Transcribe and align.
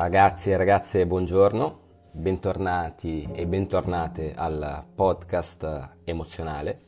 Ragazzi 0.00 0.52
e 0.52 0.56
ragazze, 0.56 1.04
buongiorno, 1.08 1.78
bentornati 2.12 3.28
e 3.32 3.48
bentornate 3.48 4.32
al 4.32 4.84
podcast 4.94 5.96
emozionale. 6.04 6.82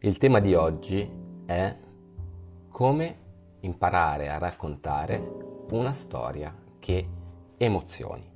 Il 0.00 0.18
tema 0.18 0.40
di 0.40 0.52
oggi 0.52 1.10
è 1.46 1.74
come 2.68 3.16
imparare 3.60 4.28
a 4.28 4.36
raccontare 4.36 5.26
una 5.70 5.94
storia 5.94 6.54
che 6.78 7.08
emozioni. 7.56 8.30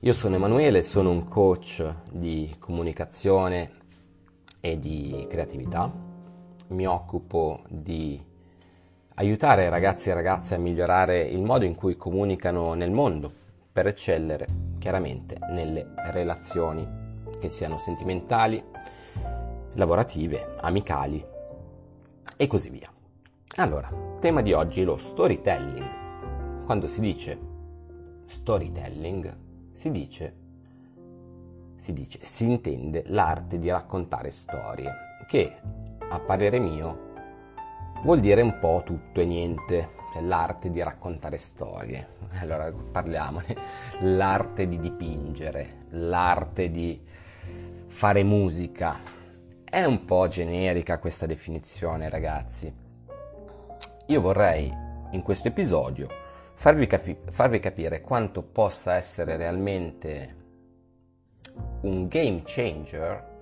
Io 0.00 0.12
sono 0.12 0.34
Emanuele, 0.34 0.82
sono 0.82 1.12
un 1.12 1.28
coach 1.28 1.94
di 2.10 2.52
comunicazione 2.58 3.74
e 4.58 4.76
di 4.76 5.24
creatività. 5.30 5.88
Mi 6.70 6.84
occupo 6.84 7.62
di 7.68 8.20
aiutare 9.18 9.68
ragazzi 9.68 10.10
e 10.10 10.14
ragazze 10.14 10.54
a 10.54 10.58
migliorare 10.58 11.22
il 11.22 11.42
modo 11.42 11.64
in 11.64 11.74
cui 11.74 11.96
comunicano 11.96 12.74
nel 12.74 12.92
mondo 12.92 13.30
per 13.72 13.88
eccellere 13.88 14.46
chiaramente 14.78 15.38
nelle 15.50 15.88
relazioni, 16.12 16.86
che 17.40 17.48
siano 17.48 17.78
sentimentali, 17.78 18.62
lavorative, 19.74 20.54
amicali 20.60 21.24
e 22.36 22.46
così 22.46 22.70
via. 22.70 22.88
Allora, 23.56 23.90
tema 24.20 24.40
di 24.40 24.52
oggi 24.52 24.84
lo 24.84 24.96
storytelling. 24.96 26.64
Quando 26.64 26.86
si 26.86 27.00
dice 27.00 27.38
storytelling, 28.24 29.36
si 29.72 29.90
dice 29.90 30.46
si 31.74 31.92
dice, 31.92 32.18
si 32.22 32.44
intende 32.44 33.04
l'arte 33.06 33.58
di 33.58 33.68
raccontare 33.68 34.30
storie, 34.30 34.92
che 35.28 35.56
a 36.08 36.18
parere 36.18 36.58
mio 36.58 37.07
vuol 38.02 38.20
dire 38.20 38.42
un 38.42 38.58
po' 38.58 38.82
tutto 38.84 39.20
e 39.20 39.24
niente, 39.24 39.90
cioè 40.12 40.22
l'arte 40.22 40.70
di 40.70 40.82
raccontare 40.82 41.36
storie. 41.36 42.16
Allora 42.40 42.70
parliamone, 42.70 43.56
l'arte 44.00 44.68
di 44.68 44.78
dipingere, 44.78 45.78
l'arte 45.90 46.70
di 46.70 47.00
fare 47.86 48.22
musica. 48.22 49.00
È 49.64 49.84
un 49.84 50.04
po' 50.04 50.28
generica 50.28 50.98
questa 50.98 51.26
definizione, 51.26 52.08
ragazzi. 52.08 52.72
Io 54.06 54.20
vorrei 54.20 54.72
in 55.10 55.22
questo 55.22 55.48
episodio 55.48 56.06
farvi, 56.54 56.86
capi- 56.86 57.18
farvi 57.30 57.60
capire 57.60 58.00
quanto 58.00 58.42
possa 58.42 58.94
essere 58.94 59.36
realmente 59.36 60.36
un 61.82 62.06
game 62.08 62.42
changer 62.44 63.36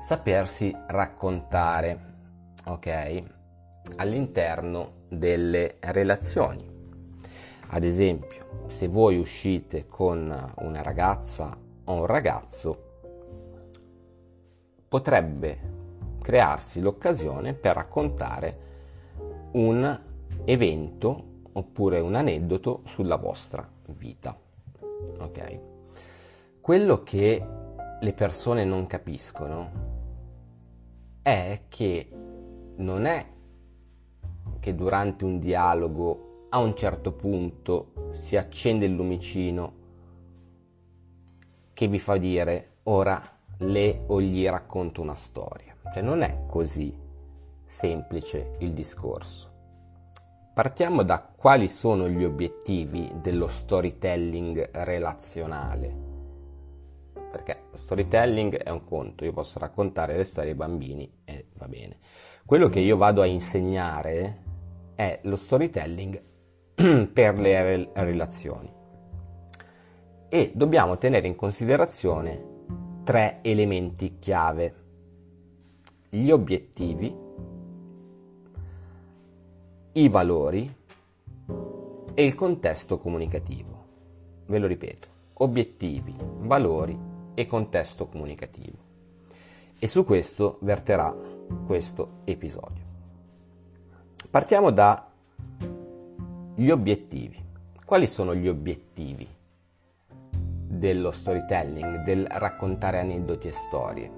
sapersi 0.00 0.76
raccontare 0.88 2.13
ok? 2.64 3.22
All'interno 3.96 5.02
delle 5.08 5.76
relazioni. 5.80 6.70
Ad 7.68 7.84
esempio, 7.84 8.66
se 8.68 8.88
voi 8.88 9.18
uscite 9.18 9.86
con 9.86 10.52
una 10.58 10.82
ragazza 10.82 11.56
o 11.84 11.92
un 11.92 12.06
ragazzo, 12.06 12.82
potrebbe 14.88 15.72
crearsi 16.20 16.80
l'occasione 16.80 17.52
per 17.54 17.74
raccontare 17.74 18.58
un 19.52 20.00
evento 20.44 21.32
oppure 21.52 22.00
un 22.00 22.14
aneddoto 22.14 22.82
sulla 22.84 23.16
vostra 23.16 23.68
vita. 23.88 24.36
Ok? 25.18 25.60
Quello 26.60 27.02
che 27.02 27.46
le 28.00 28.12
persone 28.12 28.64
non 28.64 28.86
capiscono 28.86 29.92
è 31.22 31.62
che 31.68 32.08
non 32.76 33.04
è 33.06 33.26
che 34.60 34.74
durante 34.74 35.24
un 35.24 35.38
dialogo 35.38 36.46
a 36.50 36.58
un 36.58 36.74
certo 36.74 37.12
punto 37.12 38.10
si 38.12 38.36
accende 38.36 38.86
il 38.86 38.94
lumicino 38.94 39.82
che 41.72 41.88
vi 41.88 41.98
fa 41.98 42.16
dire 42.16 42.76
ora 42.84 43.20
le 43.58 44.04
o 44.06 44.20
gli 44.20 44.46
racconto 44.46 45.02
una 45.02 45.14
storia. 45.14 45.74
Cioè 45.92 46.02
non 46.02 46.22
è 46.22 46.44
così 46.46 46.96
semplice 47.64 48.56
il 48.58 48.72
discorso. 48.72 49.52
Partiamo 50.54 51.02
da 51.02 51.20
quali 51.20 51.66
sono 51.66 52.08
gli 52.08 52.22
obiettivi 52.22 53.10
dello 53.20 53.48
storytelling 53.48 54.70
relazionale. 54.72 56.12
Perché 57.12 57.64
storytelling 57.74 58.54
è 58.58 58.70
un 58.70 58.84
conto, 58.84 59.24
io 59.24 59.32
posso 59.32 59.58
raccontare 59.58 60.16
le 60.16 60.22
storie 60.22 60.50
ai 60.50 60.56
bambini 60.56 61.12
e 61.24 61.48
va 61.56 61.66
bene. 61.66 61.98
Quello 62.46 62.68
che 62.68 62.80
io 62.80 62.98
vado 62.98 63.22
a 63.22 63.26
insegnare 63.26 64.42
è 64.94 65.18
lo 65.22 65.34
storytelling 65.34 66.22
per 67.10 67.38
le 67.38 67.88
relazioni. 67.94 68.70
E 70.28 70.52
dobbiamo 70.54 70.98
tenere 70.98 71.26
in 71.26 71.36
considerazione 71.36 73.00
tre 73.02 73.38
elementi 73.40 74.18
chiave. 74.18 74.74
Gli 76.10 76.30
obiettivi, 76.30 77.16
i 79.92 80.08
valori 80.10 80.76
e 82.12 82.24
il 82.26 82.34
contesto 82.34 82.98
comunicativo. 82.98 83.84
Ve 84.44 84.58
lo 84.58 84.66
ripeto, 84.66 85.08
obiettivi, 85.32 86.14
valori 86.40 86.96
e 87.32 87.46
contesto 87.46 88.06
comunicativo. 88.06 88.76
E 89.78 89.88
su 89.88 90.04
questo 90.04 90.58
verterà 90.60 91.33
questo 91.66 92.20
episodio. 92.24 92.82
Partiamo 94.30 94.70
dagli 94.70 95.10
obiettivi. 96.70 97.42
Quali 97.84 98.06
sono 98.06 98.34
gli 98.34 98.48
obiettivi 98.48 99.28
dello 100.66 101.10
storytelling, 101.10 102.02
del 102.02 102.26
raccontare 102.26 103.00
aneddoti 103.00 103.48
e 103.48 103.52
storie? 103.52 104.10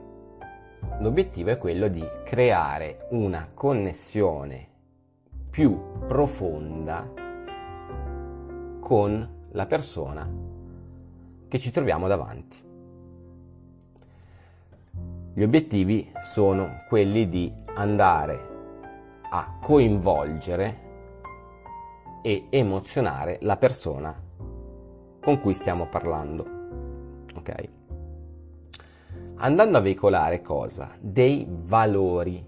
L'obiettivo 1.00 1.50
è 1.50 1.58
quello 1.58 1.88
di 1.88 2.04
creare 2.24 3.08
una 3.10 3.48
connessione 3.52 4.68
più 5.50 5.78
profonda 6.06 7.12
con 8.80 9.28
la 9.50 9.66
persona 9.66 10.30
che 11.48 11.58
ci 11.58 11.70
troviamo 11.70 12.08
davanti. 12.08 12.65
Gli 15.36 15.42
obiettivi 15.42 16.10
sono 16.22 16.84
quelli 16.88 17.28
di 17.28 17.52
andare 17.74 19.20
a 19.28 19.58
coinvolgere 19.60 20.80
e 22.22 22.46
emozionare 22.48 23.36
la 23.42 23.58
persona 23.58 24.18
con 25.20 25.38
cui 25.42 25.52
stiamo 25.52 25.88
parlando. 25.88 26.46
Ok? 27.34 27.68
Andando 29.34 29.76
a 29.76 29.82
veicolare 29.82 30.40
cosa? 30.40 30.96
Dei 30.98 31.46
valori. 31.46 32.42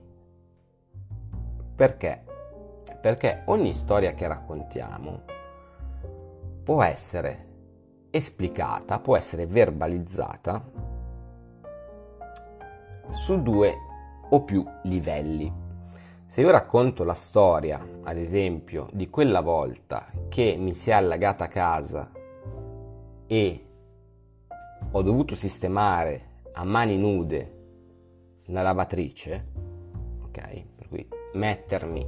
Perché? 1.75 2.25
Perché 3.03 3.43
ogni 3.45 3.75
storia 3.75 4.15
che 4.15 4.27
raccontiamo 4.27 5.25
può 6.65 6.83
essere 6.83 7.49
esplicata, 8.09 8.99
può 8.99 9.15
essere 9.15 9.45
verbalizzata 9.45 10.88
su 13.11 13.43
due 13.43 13.75
o 14.31 14.43
più 14.45 14.65
livelli. 14.83 15.67
Se 16.27 16.43
io 16.43 16.51
racconto 16.51 17.05
la 17.05 17.15
storia, 17.15 17.81
ad 18.03 18.19
esempio, 18.19 18.89
di 18.93 19.09
quella 19.09 19.41
volta 19.41 20.07
che 20.29 20.57
mi 20.59 20.75
si 20.75 20.91
è 20.91 20.93
allagata 20.93 21.49
casa 21.49 22.11
e 23.27 23.67
ho 24.91 25.03
dovuto 25.03 25.35
sistemare 25.35 26.43
a 26.53 26.65
mani 26.65 26.99
nude 26.99 27.57
la 28.47 28.61
lavatrice, 28.63 29.47
ok? 30.25 30.65
Per 30.77 30.89
cui 30.89 31.09
mettermi 31.33 32.07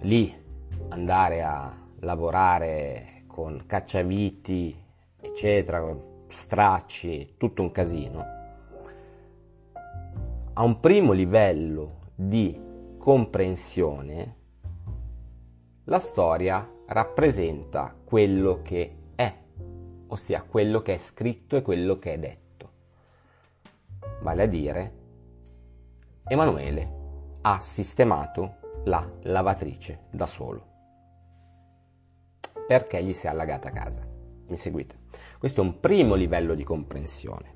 lì, 0.00 0.44
andare 0.88 1.42
a 1.42 1.74
lavorare 2.00 3.24
con 3.26 3.64
cacciaviti, 3.66 4.84
eccetera, 5.18 5.96
stracci, 6.28 7.34
tutto 7.38 7.62
un 7.62 7.72
casino 7.72 8.35
a 10.58 10.62
un 10.62 10.80
primo 10.80 11.12
livello 11.12 11.98
di 12.14 12.58
comprensione, 12.96 14.36
la 15.84 16.00
storia 16.00 16.66
rappresenta 16.86 17.94
quello 18.02 18.62
che 18.62 18.96
è, 19.14 19.34
ossia 20.06 20.42
quello 20.42 20.80
che 20.80 20.94
è 20.94 20.98
scritto 20.98 21.56
e 21.56 21.62
quello 21.62 21.98
che 21.98 22.14
è 22.14 22.18
detto. 22.18 22.70
Vale 24.22 24.42
a 24.42 24.46
dire, 24.46 24.94
Emanuele 26.26 26.94
ha 27.42 27.60
sistemato 27.60 28.56
la 28.84 29.06
lavatrice 29.24 30.06
da 30.10 30.26
solo 30.26 30.74
perché 32.66 33.04
gli 33.04 33.12
si 33.12 33.26
è 33.26 33.28
allagata 33.28 33.70
casa. 33.70 34.00
Mi 34.48 34.56
seguite? 34.56 35.00
Questo 35.38 35.60
è 35.60 35.64
un 35.64 35.80
primo 35.80 36.14
livello 36.14 36.54
di 36.54 36.64
comprensione. 36.64 37.55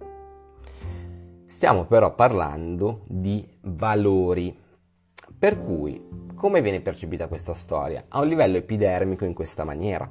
Stiamo 1.51 1.85
però 1.85 2.15
parlando 2.15 3.03
di 3.09 3.45
valori. 3.63 4.57
Per 5.37 5.61
cui, 5.61 6.01
come 6.37 6.63
viene 6.63 6.81
percepita 6.81 7.27
questa 7.27 7.55
storia? 7.55 8.05
A 8.07 8.21
un 8.21 8.29
livello 8.29 8.57
epidermico 8.57 9.25
in 9.25 9.35
questa 9.35 9.65
maniera. 9.65 10.09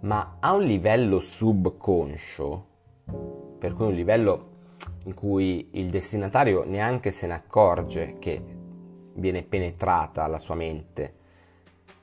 ma 0.00 0.36
a 0.38 0.52
un 0.52 0.64
livello 0.64 1.18
subconscio, 1.18 2.66
per 3.58 3.72
cui 3.72 3.86
un 3.86 3.94
livello 3.94 4.50
in 5.06 5.14
cui 5.14 5.70
il 5.72 5.88
destinatario 5.88 6.64
neanche 6.64 7.10
se 7.10 7.26
ne 7.26 7.32
accorge 7.32 8.18
che 8.18 8.44
viene 9.14 9.42
penetrata 9.44 10.26
la 10.26 10.36
sua 10.36 10.56
mente 10.56 11.14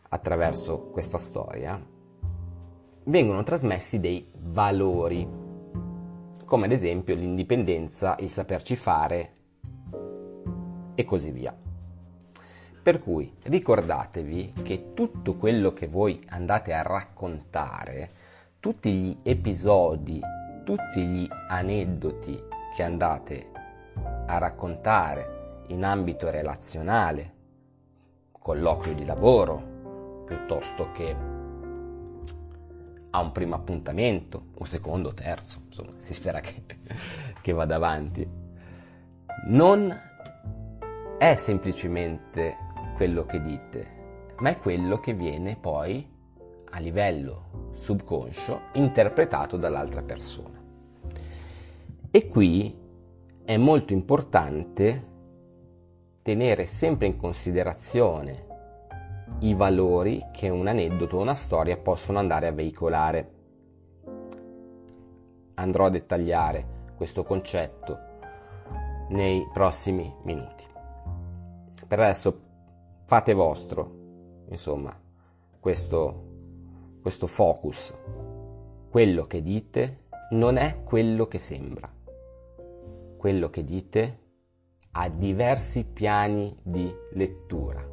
attraverso 0.10 0.88
questa 0.88 1.20
storia, 1.20 1.80
vengono 3.04 3.44
trasmessi 3.44 4.00
dei 4.00 4.28
valori, 4.36 5.41
come 6.52 6.66
ad 6.66 6.74
esempio 6.74 7.16
l'indipendenza, 7.16 8.18
il 8.20 8.30
saperci 8.30 8.76
fare 8.76 9.32
e 10.96 11.06
così 11.06 11.32
via. 11.32 11.56
Per 12.84 13.02
cui 13.02 13.34
ricordatevi 13.44 14.56
che 14.62 14.92
tutto 14.94 15.38
quello 15.38 15.72
che 15.72 15.88
voi 15.88 16.22
andate 16.28 16.74
a 16.74 16.82
raccontare, 16.82 18.12
tutti 18.60 18.92
gli 18.92 19.18
episodi, 19.24 20.20
tutti 20.66 21.02
gli 21.02 21.26
aneddoti 21.48 22.44
che 22.76 22.84
andate 22.84 23.50
a 24.26 24.38
raccontare 24.38 25.64
in 25.68 25.86
ambito 25.86 26.30
relazionale, 26.30 27.34
colloquio 28.34 28.94
di 28.94 29.06
lavoro, 29.06 30.26
piuttosto 30.26 30.92
che 30.92 31.31
a 33.12 33.22
un 33.22 33.32
primo 33.32 33.56
appuntamento, 33.56 34.48
o 34.58 34.66
secondo, 34.66 35.14
terzo, 35.14 35.62
insomma, 35.68 35.94
si 35.98 36.14
spera 36.14 36.40
che, 36.40 36.64
che 37.42 37.52
vada 37.52 37.76
avanti, 37.76 38.28
non 39.48 39.94
è 41.18 41.36
semplicemente 41.36 42.56
quello 42.96 43.26
che 43.26 43.42
dite, 43.42 44.34
ma 44.40 44.50
è 44.50 44.58
quello 44.58 45.00
che 45.00 45.14
viene 45.14 45.58
poi 45.58 46.08
a 46.74 46.80
livello 46.80 47.72
subconscio 47.76 48.62
interpretato 48.74 49.58
dall'altra 49.58 50.02
persona. 50.02 50.60
E 52.10 52.28
qui 52.28 52.76
è 53.44 53.58
molto 53.58 53.94
importante 53.94 55.10
tenere 56.22 56.66
sempre 56.66 57.08
in 57.08 57.18
considerazione 57.18 58.50
i 59.40 59.54
valori 59.54 60.28
che 60.32 60.50
un 60.50 60.68
aneddoto 60.68 61.18
o 61.18 61.22
una 61.22 61.34
storia 61.34 61.78
possono 61.78 62.20
andare 62.20 62.48
a 62.48 62.52
veicolare. 62.52 63.32
Andrò 65.56 65.86
a 65.86 65.90
dettagliare 65.90 66.94
questo 66.96 67.24
concetto 67.24 67.98
nei 69.10 69.48
prossimi 69.52 70.14
minuti. 70.24 70.64
Per 71.88 72.00
adesso 72.00 72.42
fate 73.06 73.34
vostro, 73.34 74.46
insomma, 74.50 74.96
questo, 75.60 76.24
questo 77.02 77.28
focus. 77.28 77.98
Quello 78.90 79.26
che 79.26 79.42
dite 79.42 80.06
non 80.32 80.58
è 80.58 80.84
quello 80.84 81.28
che 81.28 81.40
sembra 81.40 82.00
quello 83.22 83.52
che 83.52 83.64
dite 83.64 84.20
ha 84.94 85.08
diversi 85.08 85.84
piani 85.84 86.58
di 86.64 86.92
lettura, 87.12 87.88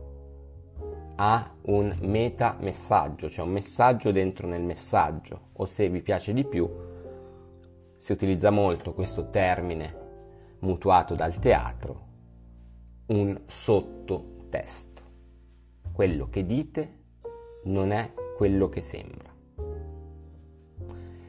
ha 1.21 1.53
un 1.63 1.97
meta 2.03 2.57
messaggio, 2.61 3.29
cioè 3.29 3.45
un 3.45 3.53
messaggio 3.53 4.13
dentro 4.13 4.47
nel 4.47 4.63
messaggio, 4.63 5.49
o 5.55 5.67
se 5.67 5.89
vi 5.89 6.01
piace 6.01 6.33
di 6.33 6.45
più, 6.45 6.69
si 7.97 8.13
utilizza 8.13 8.51
molto 8.51 8.95
questo 8.95 9.29
termine 9.29 10.07
mutuato 10.61 11.17
dal 11.17 11.37
teatro, 11.41 12.07
un 13.07 13.41
sottotesto. 13.47 15.03
Quello 15.93 16.29
che 16.29 16.47
dite 16.47 16.99
non 17.65 17.91
è 17.91 18.13
quello 18.37 18.69
che 18.69 18.81
sembra. 18.81 19.35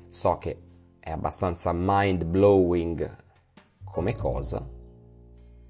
So 0.07 0.37
che 0.37 0.61
è 0.99 1.09
abbastanza 1.09 1.71
mind 1.73 2.25
blowing 2.25 3.15
come 3.83 4.13
cosa, 4.15 4.63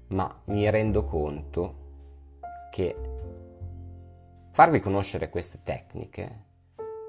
ma 0.08 0.42
mi 0.46 0.68
rendo 0.68 1.04
conto 1.04 1.78
che 2.70 3.09
farvi 4.50 4.80
conoscere 4.80 5.30
queste 5.30 5.60
tecniche 5.62 6.44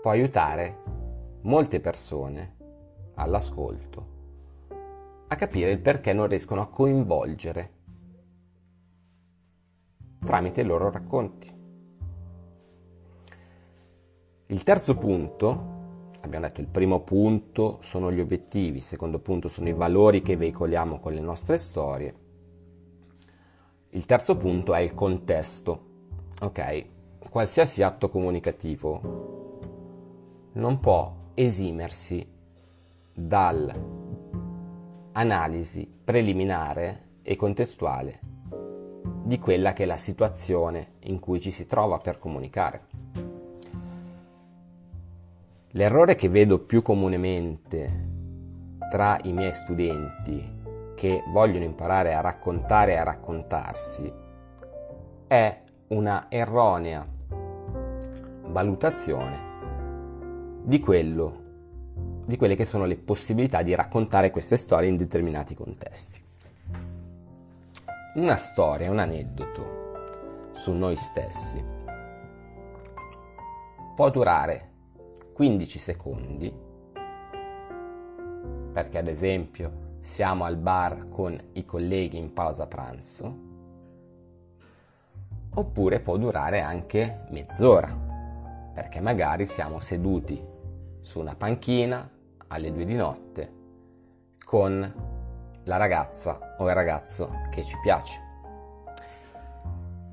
può 0.02 0.12
aiutare 0.12 0.84
molte 1.42 1.80
persone 1.80 2.56
all'ascolto 3.16 4.20
a 5.28 5.36
capire 5.36 5.72
il 5.72 5.80
perché 5.80 6.14
non 6.14 6.28
riescono 6.28 6.62
a 6.62 6.68
coinvolgere 6.68 7.80
tramite 10.24 10.62
i 10.62 10.66
loro 10.66 10.92
racconti. 10.92 11.60
Il 14.48 14.64
terzo 14.64 14.98
punto 14.98 15.80
abbiamo 16.22 16.46
detto 16.46 16.62
il 16.62 16.68
primo 16.68 17.02
punto 17.02 17.80
sono 17.82 18.12
gli 18.12 18.20
obiettivi, 18.20 18.78
il 18.78 18.84
secondo 18.84 19.20
punto 19.20 19.48
sono 19.48 19.70
i 19.70 19.74
valori 19.74 20.22
che 20.22 20.36
veicoliamo 20.36 21.00
con 21.00 21.14
le 21.14 21.22
nostre 21.22 21.58
storie, 21.58 22.16
il 23.90 24.06
terzo 24.06 24.38
punto 24.38 24.74
è 24.74 24.80
il 24.80 24.94
contesto. 24.94 25.90
Ok, 26.42 26.86
qualsiasi 27.30 27.84
atto 27.84 28.10
comunicativo 28.10 29.30
non 30.54 30.80
può 30.80 31.14
esimersi 31.34 32.26
dall'analisi 33.14 35.92
preliminare 36.04 37.10
e 37.22 37.36
contestuale 37.36 38.20
di 39.24 39.38
quella 39.40 39.74
che 39.74 39.84
è 39.84 39.86
la 39.86 39.98
situazione 39.98 40.94
in 41.02 41.20
cui 41.20 41.40
ci 41.40 41.52
si 41.52 41.68
trova 41.68 42.00
per 42.00 42.18
comunicare. 42.20 42.88
L'errore 45.70 46.16
che 46.16 46.28
vedo 46.28 46.60
più 46.60 46.82
comunemente 46.82 48.10
tra 48.90 49.18
i 49.24 49.32
miei 49.32 49.54
studenti 49.54 50.60
che 50.96 51.24
vogliono 51.32 51.64
imparare 51.64 52.14
a 52.14 52.20
raccontare 52.20 52.92
e 52.92 52.98
a 52.98 53.04
raccontarsi 53.04 54.12
è 55.28 55.61
una 55.92 56.28
erronea 56.30 57.06
valutazione 58.48 59.50
di 60.64 60.80
quello 60.80 61.40
di 62.26 62.38
quelle 62.38 62.56
che 62.56 62.64
sono 62.64 62.86
le 62.86 62.96
possibilità 62.96 63.62
di 63.62 63.76
raccontare 63.76 64.32
queste 64.32 64.56
storie 64.56 64.88
in 64.88 64.96
determinati 64.96 65.54
contesti. 65.54 66.24
Una 68.16 68.38
storia, 68.38 68.90
un 68.90 69.00
aneddoto 69.00 70.50
su 70.54 70.72
noi 70.72 70.96
stessi 70.96 71.62
può 73.94 74.10
durare 74.10 74.70
15 75.34 75.80
secondi, 75.80 76.54
perché 78.72 78.98
ad 78.98 79.08
esempio 79.10 79.98
siamo 80.00 80.46
al 80.46 80.56
bar 80.56 81.10
con 81.10 81.38
i 81.54 81.66
colleghi 81.66 82.18
in 82.18 82.32
pausa 82.32 82.66
pranzo, 82.68 83.50
oppure 85.54 86.00
può 86.00 86.18
durare 86.18 86.62
anche 86.62 87.26
mezz'ora, 87.30 87.90
perché 88.74 89.00
magari 89.02 89.46
siamo 89.46 89.80
seduti 89.80 90.44
su 91.02 91.20
una 91.20 91.36
panchina 91.36 92.10
alle 92.48 92.72
due 92.72 92.86
di 92.86 92.96
notte 92.96 93.54
con 94.44 94.94
la 95.64 95.78
ragazza 95.78 96.56
o 96.58 96.68
il 96.68 96.74
ragazzo 96.74 97.32
che 97.50 97.64
ci 97.64 97.78
piace. 97.82 98.30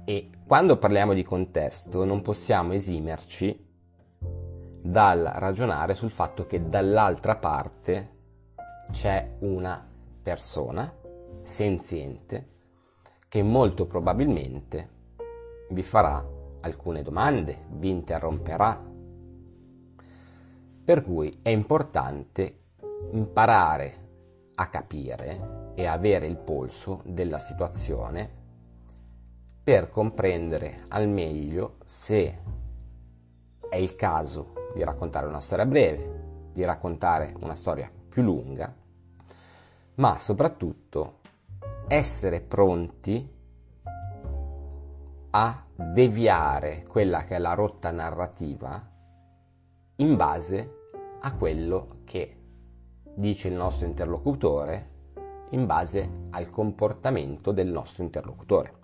E 0.05 0.31
quando 0.47 0.79
parliamo 0.79 1.13
di 1.13 1.23
contesto 1.23 2.05
non 2.05 2.23
possiamo 2.23 2.73
esimerci 2.73 3.67
dal 4.81 5.31
ragionare 5.35 5.95
sul 5.95 6.11
fatto 6.11 6.47
che 6.47 6.69
dall'altra 6.69 7.37
parte 7.37 8.17
c'è 8.91 9.37
una 9.41 9.87
persona 10.23 10.91
senziente 11.41 12.57
che 13.29 13.43
molto 13.43 13.87
probabilmente 13.87 14.97
vi 15.71 15.83
farà 15.83 16.25
alcune 16.61 17.03
domande, 17.03 17.67
vi 17.71 17.91
interromperà. 17.91 18.85
Per 20.85 21.03
cui 21.03 21.39
è 21.43 21.51
importante 21.51 22.61
imparare 23.13 24.07
a 24.55 24.69
capire 24.69 25.73
e 25.75 25.87
avere 25.87 26.27
il 26.27 26.37
polso 26.37 27.03
della 27.05 27.39
situazione 27.39 28.37
per 29.63 29.91
comprendere 29.91 30.87
al 30.89 31.09
meglio 31.09 31.77
se 31.85 32.39
è 33.69 33.77
il 33.77 33.95
caso 33.97 34.55
di 34.75 34.83
raccontare 34.83 35.27
una 35.27 35.41
storia 35.41 35.67
breve, 35.67 36.51
di 36.53 36.65
raccontare 36.65 37.35
una 37.41 37.55
storia 37.55 37.91
più 38.09 38.23
lunga, 38.23 38.75
ma 39.97 40.19
soprattutto 40.19 41.19
essere 41.87 42.41
pronti 42.41 43.37
a 45.31 45.65
deviare 45.75 46.85
quella 46.85 47.25
che 47.25 47.37
è 47.37 47.39
la 47.39 47.55
rotta 47.55 47.91
narrativa 47.91 48.97
in 49.97 50.17
base 50.17 50.77
a 51.21 51.35
quello 51.35 52.01
che 52.05 52.37
dice 53.15 53.49
il 53.49 53.55
nostro 53.55 53.87
interlocutore, 53.87 54.97
in 55.51 55.67
base 55.67 56.27
al 56.31 56.49
comportamento 56.51 57.53
del 57.53 57.69
nostro 57.69 58.05
interlocutore. 58.05 58.77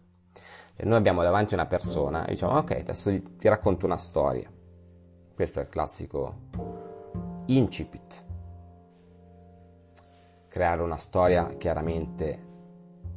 Cioè, 0.76 0.86
noi 0.86 0.96
abbiamo 0.96 1.22
davanti 1.22 1.54
una 1.54 1.66
persona 1.66 2.26
e 2.26 2.32
diciamo 2.32 2.58
ok, 2.58 2.70
adesso 2.72 3.10
ti 3.38 3.48
racconto 3.48 3.86
una 3.86 3.96
storia. 3.96 4.50
Questo 5.34 5.60
è 5.60 5.62
il 5.62 5.68
classico 5.68 6.34
incipit. 7.46 8.24
Creare 10.48 10.82
una 10.82 10.96
storia 10.96 11.48
chiaramente 11.56 12.52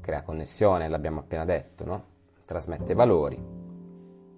crea 0.01 0.21
connessione, 0.21 0.87
l'abbiamo 0.87 1.19
appena 1.19 1.45
detto, 1.45 1.85
no? 1.85 2.15
Trasmette 2.47 2.93
valori, 2.93 3.37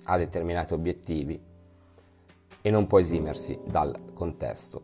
ha 0.06 0.18
determinati 0.18 0.74
obiettivi 0.74 1.40
e 2.60 2.70
non 2.72 2.88
può 2.88 3.00
esimersi 3.00 3.60
dal 3.64 4.14
contesto. 4.16 4.82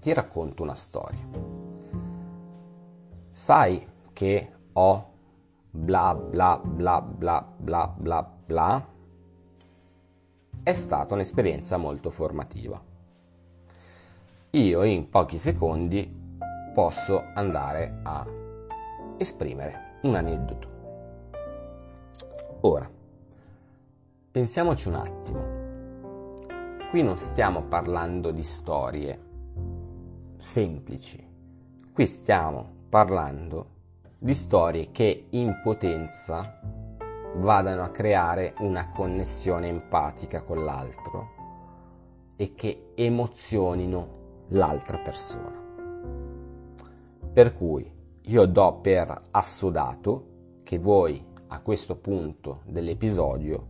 Ti 0.00 0.12
racconto 0.12 0.64
una 0.64 0.74
storia. 0.74 1.24
Sai 3.30 3.86
che 4.12 4.52
ho 4.72 5.10
bla 5.70 6.16
bla 6.16 6.60
bla 6.60 7.00
bla 7.00 7.46
bla 7.56 7.86
bla 7.96 8.22
bla 8.44 8.86
è 10.64 10.72
stata 10.72 11.14
un'esperienza 11.14 11.76
molto 11.76 12.10
formativa. 12.10 12.82
Io 14.50 14.82
in 14.82 15.08
pochi 15.08 15.38
secondi 15.38 16.12
posso 16.74 17.22
andare 17.34 18.00
a 18.02 18.26
esprimere 19.16 19.98
un 20.02 20.16
aneddoto. 20.16 20.71
Ora, 22.64 22.88
pensiamoci 24.30 24.86
un 24.86 24.94
attimo. 24.94 25.60
Qui 26.90 27.02
non 27.02 27.18
stiamo 27.18 27.64
parlando 27.64 28.30
di 28.30 28.44
storie 28.44 29.20
semplici, 30.38 31.26
qui 31.92 32.06
stiamo 32.06 32.84
parlando 32.88 33.70
di 34.16 34.32
storie 34.32 34.92
che 34.92 35.26
in 35.30 35.60
potenza 35.60 36.60
vadano 37.38 37.82
a 37.82 37.88
creare 37.88 38.54
una 38.58 38.90
connessione 38.90 39.66
empatica 39.66 40.42
con 40.42 40.62
l'altro 40.62 41.30
e 42.36 42.54
che 42.54 42.92
emozionino 42.94 44.44
l'altra 44.50 44.98
persona. 44.98 45.60
Per 47.32 47.56
cui 47.56 47.92
io 48.20 48.46
do 48.46 48.78
per 48.80 49.20
assodato 49.32 50.60
che 50.62 50.78
voi 50.78 51.30
a 51.52 51.60
questo 51.60 51.96
punto 51.96 52.62
dell'episodio 52.64 53.66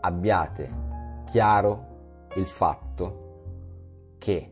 abbiate 0.00 1.22
chiaro 1.24 2.32
il 2.34 2.46
fatto 2.46 4.16
che 4.18 4.50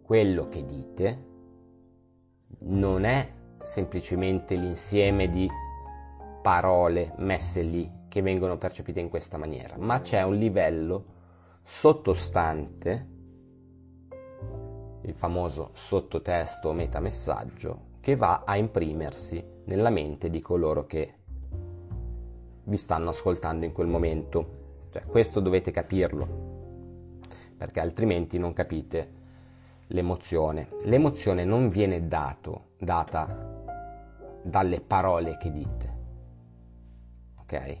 quello 0.00 0.48
che 0.48 0.64
dite 0.64 1.26
non 2.60 3.04
è 3.04 3.30
semplicemente 3.60 4.54
l'insieme 4.54 5.28
di 5.28 5.46
parole 6.40 7.12
messe 7.18 7.60
lì 7.60 8.06
che 8.08 8.22
vengono 8.22 8.56
percepite 8.56 9.00
in 9.00 9.10
questa 9.10 9.36
maniera, 9.36 9.76
ma 9.76 10.00
c'è 10.00 10.22
un 10.22 10.36
livello 10.36 11.04
sottostante, 11.62 13.08
il 15.02 15.12
famoso 15.12 15.68
sottotesto 15.74 16.70
o 16.70 16.72
metamessaggio, 16.72 17.96
che 18.00 18.16
va 18.16 18.44
a 18.46 18.56
imprimersi 18.56 19.44
nella 19.66 19.90
mente 19.90 20.30
di 20.30 20.40
coloro 20.40 20.86
che 20.86 21.17
vi 22.68 22.76
stanno 22.76 23.10
ascoltando 23.10 23.64
in 23.64 23.72
quel 23.72 23.88
momento. 23.88 24.56
Cioè, 24.90 25.04
questo 25.04 25.40
dovete 25.40 25.70
capirlo, 25.70 26.26
perché 27.56 27.80
altrimenti 27.80 28.38
non 28.38 28.52
capite 28.52 29.16
l'emozione. 29.88 30.68
L'emozione 30.84 31.44
non 31.44 31.68
viene 31.68 32.06
dato, 32.08 32.70
data 32.78 33.56
dalle 34.42 34.80
parole 34.80 35.36
che 35.36 35.50
dite. 35.50 35.96
Ok? 37.40 37.78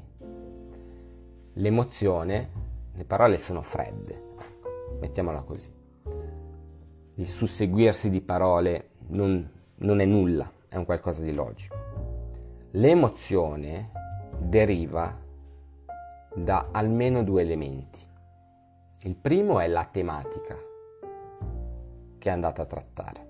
L'emozione, 1.54 2.50
le 2.94 3.04
parole 3.04 3.38
sono 3.38 3.62
fredde, 3.62 4.22
mettiamola 5.00 5.42
così. 5.42 5.72
Il 7.14 7.26
susseguirsi 7.26 8.10
di 8.10 8.20
parole 8.20 8.90
non, 9.08 9.50
non 9.76 10.00
è 10.00 10.04
nulla, 10.04 10.50
è 10.68 10.76
un 10.76 10.84
qualcosa 10.84 11.22
di 11.22 11.34
logico. 11.34 11.76
L'emozione 12.72 13.90
deriva 14.38 15.16
da 16.34 16.68
almeno 16.72 17.22
due 17.22 17.42
elementi. 17.42 17.98
Il 19.02 19.16
primo 19.16 19.60
è 19.60 19.68
la 19.68 19.84
tematica 19.84 20.56
che 22.18 22.28
è 22.28 22.32
andata 22.32 22.62
a 22.62 22.66
trattare. 22.66 23.26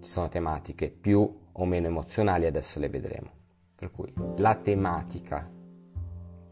Ci 0.00 0.08
sono 0.08 0.28
tematiche 0.28 0.90
più 0.90 1.46
o 1.52 1.64
meno 1.64 1.86
emozionali, 1.86 2.46
adesso 2.46 2.78
le 2.78 2.88
vedremo. 2.88 3.30
Per 3.74 3.90
cui 3.90 4.12
la 4.36 4.54
tematica, 4.54 5.48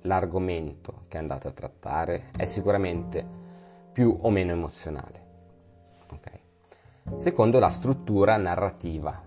l'argomento 0.02 1.04
che 1.08 1.16
è 1.16 1.20
andato 1.20 1.48
a 1.48 1.52
trattare 1.52 2.30
è 2.36 2.44
sicuramente 2.44 3.24
più 3.92 4.16
o 4.20 4.30
meno 4.30 4.52
emozionale. 4.52 5.24
Okay. 6.12 6.40
Secondo 7.16 7.58
la 7.58 7.70
struttura 7.70 8.36
narrativa. 8.36 9.25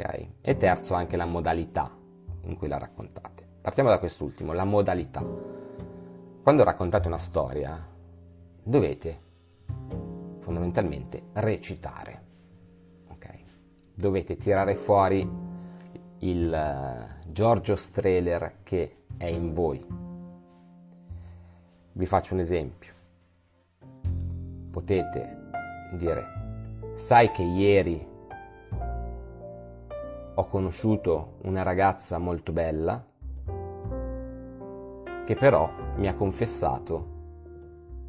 Okay. 0.00 0.34
E 0.40 0.56
terzo 0.56 0.94
anche 0.94 1.16
la 1.16 1.26
modalità 1.26 1.94
in 2.44 2.56
cui 2.56 2.68
la 2.68 2.78
raccontate. 2.78 3.46
Partiamo 3.60 3.90
da 3.90 3.98
quest'ultimo, 3.98 4.54
la 4.54 4.64
modalità. 4.64 5.22
Quando 6.42 6.64
raccontate 6.64 7.06
una 7.06 7.18
storia 7.18 7.86
dovete 8.62 9.20
fondamentalmente 10.38 11.24
recitare. 11.34 12.22
Okay? 13.10 13.44
Dovete 13.94 14.36
tirare 14.36 14.74
fuori 14.74 15.28
il 16.20 16.50
uh, 16.50 17.30
Giorgio 17.30 17.76
Strehler 17.76 18.60
che 18.62 19.02
è 19.18 19.26
in 19.26 19.52
voi. 19.52 19.86
Vi 21.92 22.06
faccio 22.06 22.32
un 22.32 22.40
esempio. 22.40 22.94
Potete 24.70 25.50
dire, 25.92 26.92
sai 26.94 27.30
che 27.32 27.42
ieri 27.42 28.09
ho 30.40 30.46
conosciuto 30.46 31.34
una 31.42 31.62
ragazza 31.62 32.16
molto 32.16 32.50
bella 32.50 33.04
che 35.26 35.36
però 35.36 35.70
mi 35.96 36.08
ha 36.08 36.14
confessato 36.14 37.18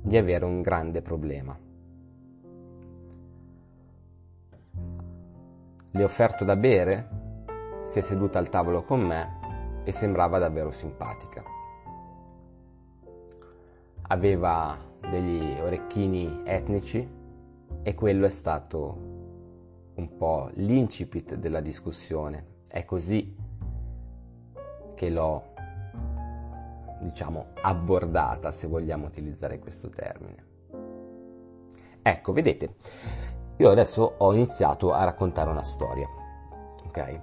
di 0.02 0.16
avere 0.16 0.46
un 0.46 0.62
grande 0.62 1.02
problema. 1.02 1.60
Le 5.92 6.02
ho 6.02 6.06
offerto 6.06 6.46
da 6.46 6.56
bere, 6.56 7.10
si 7.84 8.00
è 8.00 8.02
seduta 8.02 8.40
al 8.40 8.48
tavolo 8.48 8.84
con 8.84 9.02
me 9.02 9.84
e 9.84 9.92
sembrava 9.92 10.40
davvero 10.40 10.72
simpatica. 10.72 11.44
Aveva 14.04 14.78
degli 15.02 15.60
orecchini 15.60 16.44
etnici 16.46 17.06
e 17.84 17.94
quello 17.94 18.26
è 18.26 18.30
stato 18.30 19.11
un 19.96 20.18
po' 20.18 20.50
l'incipit 20.54 21.36
della 21.36 21.62
discussione. 21.62 22.60
È 22.68 22.86
così 22.86 23.36
che 24.96 25.10
l'ho, 25.10 25.54
diciamo, 27.02 27.48
abbordata, 27.62 28.52
se 28.52 28.68
vogliamo 28.68 29.08
utilizzare 29.08 29.60
questo 29.60 29.90
termine. 29.90 30.46
Ecco, 32.02 32.34
vedete, 32.34 32.76
io 33.58 33.70
adesso 33.70 34.16
ho 34.18 34.34
iniziato 34.34 34.92
a 34.94 35.04
raccontare 35.04 35.50
una 35.50 35.64
storia, 35.64 36.08
ok? 36.86 37.22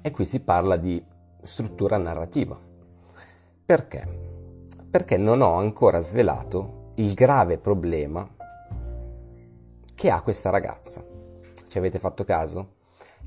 E 0.00 0.10
qui 0.10 0.24
si 0.24 0.40
parla 0.40 0.76
di 0.76 1.04
struttura 1.42 1.96
narrativa. 1.96 2.58
Perché? 3.64 4.30
Perché 4.90 5.16
non 5.16 5.40
ho 5.40 5.54
ancora 5.54 6.00
svelato 6.00 6.92
il 6.96 7.14
grave 7.14 7.58
problema 7.58 8.28
che 9.94 10.10
ha 10.10 10.20
questa 10.22 10.50
ragazza. 10.50 11.11
Ci 11.72 11.78
avete 11.78 11.98
fatto 11.98 12.22
caso? 12.24 12.74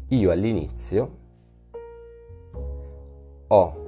Io 0.09 0.29
all'inizio 0.29 1.17
ho 3.47 3.85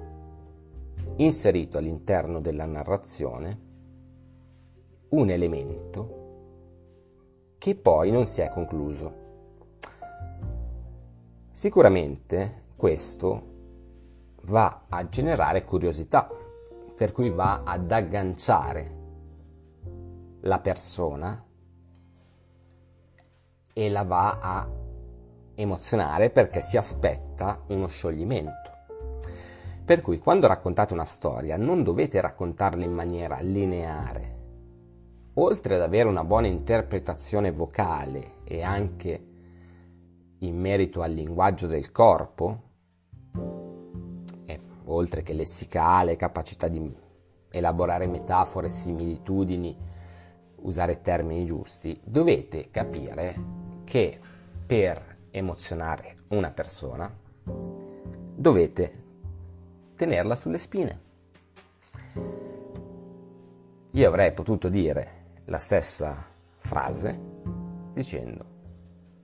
inserito 1.18 1.78
all'interno 1.78 2.42
della 2.42 2.66
narrazione 2.66 3.62
un 5.10 5.30
elemento 5.30 6.16
che 7.60 7.76
poi 7.76 8.10
non 8.10 8.26
si 8.26 8.42
è 8.42 8.50
concluso. 8.50 9.14
Sicuramente 11.52 12.64
questo 12.76 13.44
va 14.46 14.86
a 14.90 15.08
generare 15.08 15.66
curiosità, 15.66 16.28
per 16.96 17.12
cui 17.12 17.30
va 17.30 17.62
ad 17.64 17.92
agganciare 17.92 18.96
la 20.40 20.60
persona 20.60 21.47
e 23.78 23.90
la 23.92 24.02
va 24.02 24.40
a 24.42 24.68
emozionare 25.54 26.32
perché 26.32 26.62
si 26.62 26.78
aspetta 26.78 27.62
uno 27.68 27.86
scioglimento. 27.86 28.72
Per 29.86 30.02
cui 30.02 30.18
quando 30.18 30.48
raccontate 30.48 30.96
una 30.96 31.06
storia 31.06 31.58
non 31.58 31.84
dovete 31.84 32.20
raccontarla 32.20 32.84
in 32.84 32.92
maniera 32.92 33.40
lineare, 33.40 34.36
oltre 35.36 35.76
ad 35.76 35.82
avere 35.82 36.10
una 36.10 36.24
buona 36.24 36.48
interpretazione 36.48 37.52
vocale 37.52 38.38
e 38.46 38.64
anche 38.64 39.26
in 40.40 40.60
merito 40.60 41.04
al 41.04 41.12
linguaggio 41.12 41.68
del 41.68 41.92
corpo, 41.92 42.62
e, 44.46 44.60
oltre 44.86 45.22
che 45.22 45.34
lessicale, 45.34 46.16
capacità 46.16 46.68
di 46.68 46.96
elaborare 47.52 48.08
metafore, 48.08 48.70
similitudini, 48.70 49.78
usare 50.62 51.00
termini 51.02 51.46
giusti, 51.46 52.02
dovete 52.04 52.72
capire 52.72 53.66
che 53.88 54.20
per 54.66 55.16
emozionare 55.32 56.18
una 56.32 56.52
persona 56.52 57.10
dovete 58.36 59.04
tenerla 59.96 60.36
sulle 60.36 60.58
spine. 60.58 61.00
Io 63.92 64.08
avrei 64.08 64.34
potuto 64.34 64.68
dire 64.68 65.12
la 65.46 65.58
stessa 65.58 66.22
frase 66.58 67.18
dicendo 67.94 68.56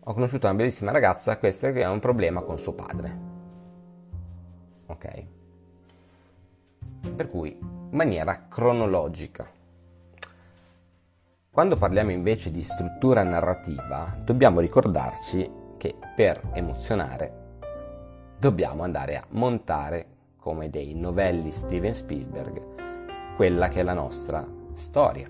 ho 0.05 0.13
conosciuto 0.13 0.47
una 0.47 0.55
bellissima 0.55 0.91
ragazza, 0.91 1.37
questa 1.37 1.71
che 1.71 1.83
ha 1.83 1.91
un 1.91 1.99
problema 1.99 2.41
con 2.41 2.57
suo 2.57 2.73
padre. 2.73 3.17
Ok? 4.85 5.25
Per 7.15 7.29
cui, 7.29 7.57
in 7.59 7.87
maniera 7.91 8.47
cronologica. 8.47 9.49
Quando 11.53 11.75
parliamo 11.75 12.09
invece 12.09 12.49
di 12.49 12.63
struttura 12.63 13.21
narrativa, 13.21 14.17
dobbiamo 14.25 14.59
ricordarci 14.59 15.47
che 15.77 15.93
per 16.15 16.49
emozionare 16.51 17.59
dobbiamo 18.39 18.81
andare 18.81 19.17
a 19.17 19.25
montare, 19.29 20.07
come 20.35 20.71
dei 20.71 20.95
novelli 20.95 21.51
Steven 21.51 21.93
Spielberg, 21.93 23.35
quella 23.35 23.67
che 23.67 23.81
è 23.81 23.83
la 23.83 23.93
nostra 23.93 24.43
storia. 24.71 25.29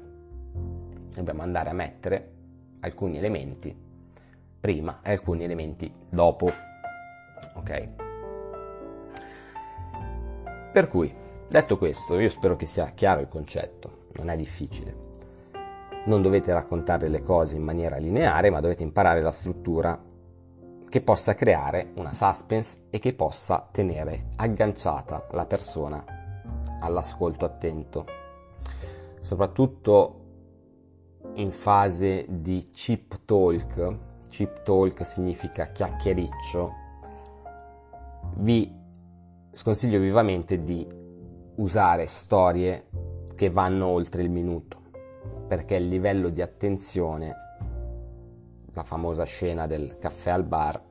Dobbiamo 1.14 1.42
andare 1.42 1.70
a 1.70 1.74
mettere 1.74 2.32
alcuni 2.80 3.18
elementi 3.18 3.78
prima 4.62 5.02
e 5.04 5.12
alcuni 5.12 5.44
elementi 5.44 5.94
dopo. 6.10 6.50
Ok? 7.56 7.90
Per 10.72 10.88
cui, 10.88 11.14
detto 11.50 11.78
questo, 11.78 12.18
io 12.18 12.30
spero 12.30 12.56
che 12.56 12.66
sia 12.66 12.92
chiaro 12.96 13.20
il 13.20 13.28
concetto, 13.28 14.06
non 14.16 14.30
è 14.30 14.38
difficile. 14.38 15.12
Non 16.06 16.22
dovete 16.22 16.54
raccontare 16.54 17.08
le 17.08 17.24
cose 17.24 17.56
in 17.56 17.64
maniera 17.64 17.98
lineare, 17.98 18.50
ma 18.50 18.60
dovete 18.60 18.84
imparare 18.84 19.22
la 19.22 19.32
struttura 19.32 20.00
che 20.90 21.02
possa 21.02 21.34
creare 21.34 21.92
una 21.96 22.14
suspense 22.14 22.86
e 22.90 23.00
che 23.00 23.14
possa 23.14 23.68
tenere 23.72 24.28
agganciata 24.36 25.28
la 25.32 25.46
persona 25.46 26.04
all'ascolto 26.80 27.46
attento. 27.46 28.06
Soprattutto 29.22 30.20
in 31.36 31.52
fase 31.52 32.26
di 32.30 32.70
chip 32.72 33.22
talk, 33.26 34.12
Chip 34.34 34.64
Talk 34.64 35.06
significa 35.06 35.68
chiacchiericcio, 35.68 36.74
vi 38.38 38.68
sconsiglio 39.52 40.00
vivamente 40.00 40.64
di 40.64 40.88
usare 41.58 42.08
storie 42.08 42.88
che 43.36 43.52
vanno 43.52 43.86
oltre 43.86 44.24
il 44.24 44.32
minuto, 44.32 44.82
perché 45.56 45.76
il 45.76 45.88
livello 45.88 46.30
di 46.30 46.42
attenzione, 46.42 47.36
la 48.74 48.82
famosa 48.82 49.24
scena 49.24 49.68
del 49.68 50.00
caffè 50.00 50.32
al 50.32 50.44
bar, 50.44 50.82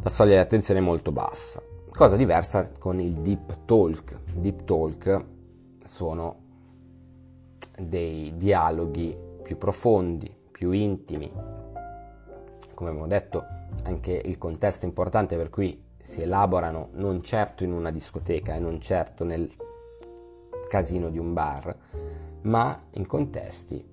la 0.00 0.08
soglia 0.08 0.34
di 0.34 0.38
attenzione 0.38 0.78
è 0.78 0.82
molto 0.82 1.10
bassa. 1.10 1.60
Cosa 1.90 2.14
diversa 2.14 2.70
con 2.78 3.00
il 3.00 3.14
deep 3.14 3.64
talk. 3.64 4.20
Deep 4.32 4.62
talk 4.62 5.24
sono 5.82 6.36
dei 7.76 8.34
dialoghi 8.36 9.18
più 9.42 9.58
profondi, 9.58 10.32
più 10.52 10.70
intimi. 10.70 11.28
Come 12.74 12.90
abbiamo 12.90 13.08
detto, 13.08 13.44
anche 13.82 14.22
il 14.24 14.38
contesto 14.38 14.84
è 14.84 14.88
importante 14.88 15.36
per 15.36 15.50
cui 15.50 15.82
si 16.00 16.22
elaborano 16.22 16.90
non 16.92 17.24
certo 17.24 17.64
in 17.64 17.72
una 17.72 17.90
discoteca 17.90 18.54
e 18.54 18.60
non 18.60 18.80
certo 18.80 19.24
nel 19.24 19.50
casino 20.68 21.08
di 21.10 21.18
un 21.18 21.32
bar, 21.32 21.76
ma 22.48 22.80
in 22.92 23.06
contesti 23.06 23.86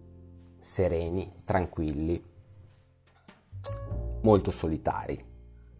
sereni, 0.59 1.41
tranquilli, 1.43 2.23
molto 4.21 4.51
solitari. 4.51 5.23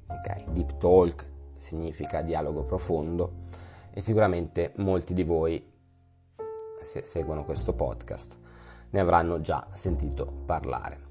Okay? 0.07 0.51
Deep 0.51 0.77
talk 0.77 1.25
significa 1.57 2.21
dialogo 2.21 2.65
profondo 2.65 3.43
e 3.91 4.01
sicuramente 4.01 4.73
molti 4.77 5.13
di 5.13 5.23
voi, 5.23 5.71
se 6.81 7.01
seguono 7.01 7.45
questo 7.45 7.73
podcast, 7.73 8.38
ne 8.89 8.99
avranno 8.99 9.39
già 9.39 9.67
sentito 9.71 10.25
parlare. 10.45 11.03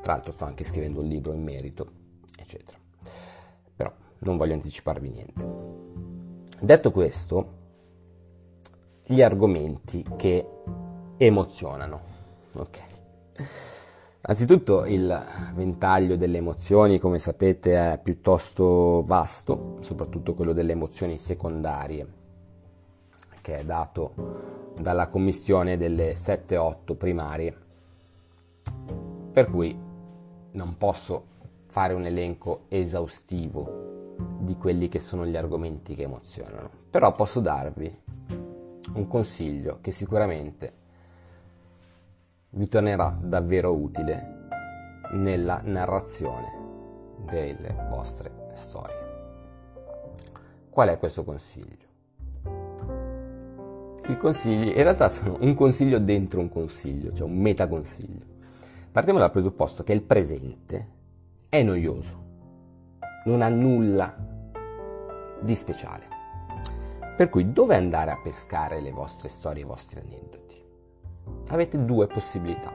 Tra 0.00 0.14
l'altro 0.14 0.32
sto 0.32 0.46
anche 0.46 0.64
scrivendo 0.64 1.00
un 1.00 1.06
libro 1.06 1.34
in 1.34 1.42
merito, 1.42 1.90
eccetera. 2.36 2.78
Però 3.76 3.92
non 4.20 4.36
voglio 4.38 4.54
anticiparvi 4.54 5.10
niente. 5.10 5.48
Detto 6.62 6.90
questo, 6.90 7.58
gli 9.04 9.20
argomenti 9.20 10.04
che 10.16 10.46
emozionano. 11.22 12.00
Ok. 12.54 12.78
Anzitutto 14.22 14.86
il 14.86 15.22
ventaglio 15.54 16.16
delle 16.16 16.38
emozioni, 16.38 16.98
come 16.98 17.18
sapete, 17.18 17.92
è 17.92 18.00
piuttosto 18.02 19.02
vasto, 19.04 19.76
soprattutto 19.82 20.34
quello 20.34 20.54
delle 20.54 20.72
emozioni 20.72 21.18
secondarie, 21.18 22.06
che 23.42 23.58
è 23.58 23.64
dato 23.64 24.72
dalla 24.78 25.08
commissione 25.08 25.76
delle 25.76 26.14
7-8 26.14 26.96
primarie, 26.96 27.56
per 29.32 29.50
cui 29.50 29.78
non 30.52 30.76
posso 30.78 31.26
fare 31.66 31.92
un 31.92 32.06
elenco 32.06 32.62
esaustivo 32.68 34.16
di 34.38 34.56
quelli 34.56 34.88
che 34.88 35.00
sono 35.00 35.26
gli 35.26 35.36
argomenti 35.36 35.94
che 35.94 36.04
emozionano, 36.04 36.70
però 36.90 37.12
posso 37.12 37.40
darvi 37.40 37.98
un 38.94 39.06
consiglio 39.06 39.78
che 39.80 39.90
sicuramente 39.92 40.78
vi 42.50 42.68
tornerà 42.68 43.16
davvero 43.20 43.74
utile 43.74 44.48
nella 45.12 45.60
narrazione 45.64 46.58
delle 47.24 47.74
vostre 47.88 48.48
storie. 48.52 49.08
Qual 50.70 50.88
è 50.88 50.98
questo 50.98 51.24
consiglio? 51.24 51.88
i 54.10 54.16
consigli 54.16 54.68
in 54.68 54.82
realtà 54.82 55.08
sono 55.08 55.36
un 55.40 55.54
consiglio 55.54 55.98
dentro 56.00 56.40
un 56.40 56.48
consiglio, 56.48 57.12
cioè 57.12 57.28
un 57.28 57.36
metaconsiglio. 57.36 58.26
Partiamo 58.90 59.20
dal 59.20 59.30
presupposto 59.30 59.84
che 59.84 59.92
il 59.92 60.02
presente 60.02 60.88
è 61.48 61.62
noioso, 61.62 62.24
non 63.26 63.42
ha 63.42 63.48
nulla 63.48 64.16
di 65.40 65.54
speciale. 65.54 66.08
Per 67.16 67.28
cui 67.28 67.52
dove 67.52 67.76
andare 67.76 68.10
a 68.10 68.20
pescare 68.20 68.80
le 68.80 68.90
vostre 68.90 69.28
storie, 69.28 69.62
i 69.62 69.66
vostri 69.66 70.00
aneddoti? 70.00 70.39
Avete 71.52 71.84
due 71.84 72.06
possibilità. 72.06 72.72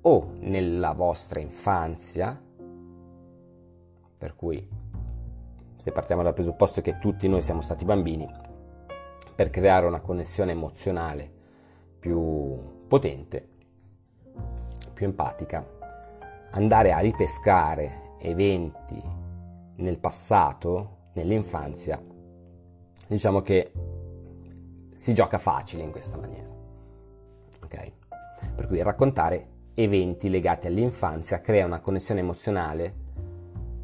O 0.00 0.32
nella 0.38 0.92
vostra 0.92 1.40
infanzia, 1.40 2.40
per 4.16 4.34
cui 4.34 4.66
se 5.76 5.92
partiamo 5.92 6.22
dal 6.22 6.32
presupposto 6.32 6.80
che 6.80 6.98
tutti 6.98 7.28
noi 7.28 7.42
siamo 7.42 7.60
stati 7.60 7.84
bambini, 7.84 8.26
per 9.34 9.50
creare 9.50 9.84
una 9.84 10.00
connessione 10.00 10.52
emozionale 10.52 11.30
più 11.98 12.86
potente, 12.88 13.48
più 14.94 15.04
empatica, 15.04 15.62
andare 16.52 16.92
a 16.92 17.00
ripescare 17.00 18.14
eventi 18.18 19.02
nel 19.76 19.98
passato, 19.98 21.08
nell'infanzia, 21.12 22.02
diciamo 23.08 23.42
che 23.42 23.72
si 24.96 25.12
gioca 25.12 25.38
facile 25.38 25.82
in 25.82 25.90
questa 25.90 26.16
maniera. 26.16 26.48
Ok? 27.62 27.92
Per 28.54 28.66
cui 28.66 28.82
raccontare 28.82 29.48
eventi 29.74 30.30
legati 30.30 30.66
all'infanzia 30.66 31.42
crea 31.42 31.66
una 31.66 31.80
connessione 31.80 32.20
emozionale 32.20 33.04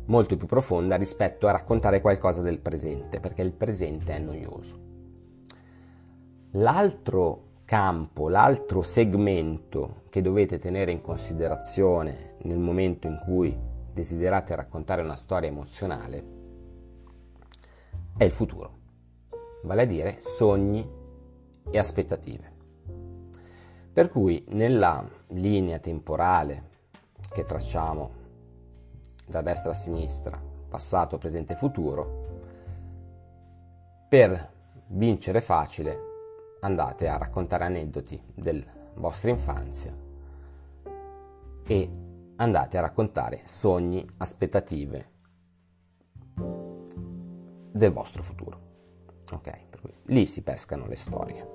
molto 0.06 0.36
più 0.36 0.46
profonda 0.46 0.96
rispetto 0.96 1.46
a 1.46 1.52
raccontare 1.52 2.00
qualcosa 2.00 2.40
del 2.40 2.58
presente, 2.58 3.20
perché 3.20 3.42
il 3.42 3.52
presente 3.52 4.14
è 4.14 4.18
noioso. 4.18 4.80
L'altro 6.52 7.50
campo, 7.66 8.28
l'altro 8.28 8.80
segmento 8.82 10.04
che 10.08 10.22
dovete 10.22 10.58
tenere 10.58 10.92
in 10.92 11.02
considerazione 11.02 12.36
nel 12.42 12.58
momento 12.58 13.06
in 13.06 13.20
cui 13.22 13.56
desiderate 13.92 14.56
raccontare 14.56 15.02
una 15.02 15.16
storia 15.16 15.50
emozionale 15.50 16.24
è 18.16 18.24
il 18.24 18.30
futuro, 18.30 18.78
vale 19.62 19.82
a 19.82 19.86
dire 19.86 20.16
sogni 20.18 21.00
e 21.70 21.78
aspettative. 21.78 22.50
Per 23.92 24.08
cui 24.08 24.44
nella 24.48 25.06
linea 25.28 25.78
temporale 25.78 26.70
che 27.32 27.44
tracciamo 27.44 28.10
da 29.26 29.42
destra 29.42 29.72
a 29.72 29.74
sinistra, 29.74 30.40
passato, 30.68 31.18
presente 31.18 31.52
e 31.52 31.56
futuro, 31.56 32.30
per 34.08 34.50
vincere 34.88 35.40
facile 35.40 35.98
andate 36.60 37.08
a 37.08 37.16
raccontare 37.16 37.64
aneddoti 37.64 38.20
della 38.34 38.64
vostra 38.94 39.30
infanzia 39.30 39.94
e 41.64 41.90
andate 42.36 42.78
a 42.78 42.80
raccontare 42.80 43.40
sogni, 43.44 44.06
aspettative 44.18 45.10
del 47.72 47.92
vostro 47.92 48.22
futuro. 48.22 48.71
Ok, 49.32 49.58
lì 50.06 50.26
si 50.26 50.42
pescano 50.42 50.86
le 50.86 50.96
storie. 50.96 51.46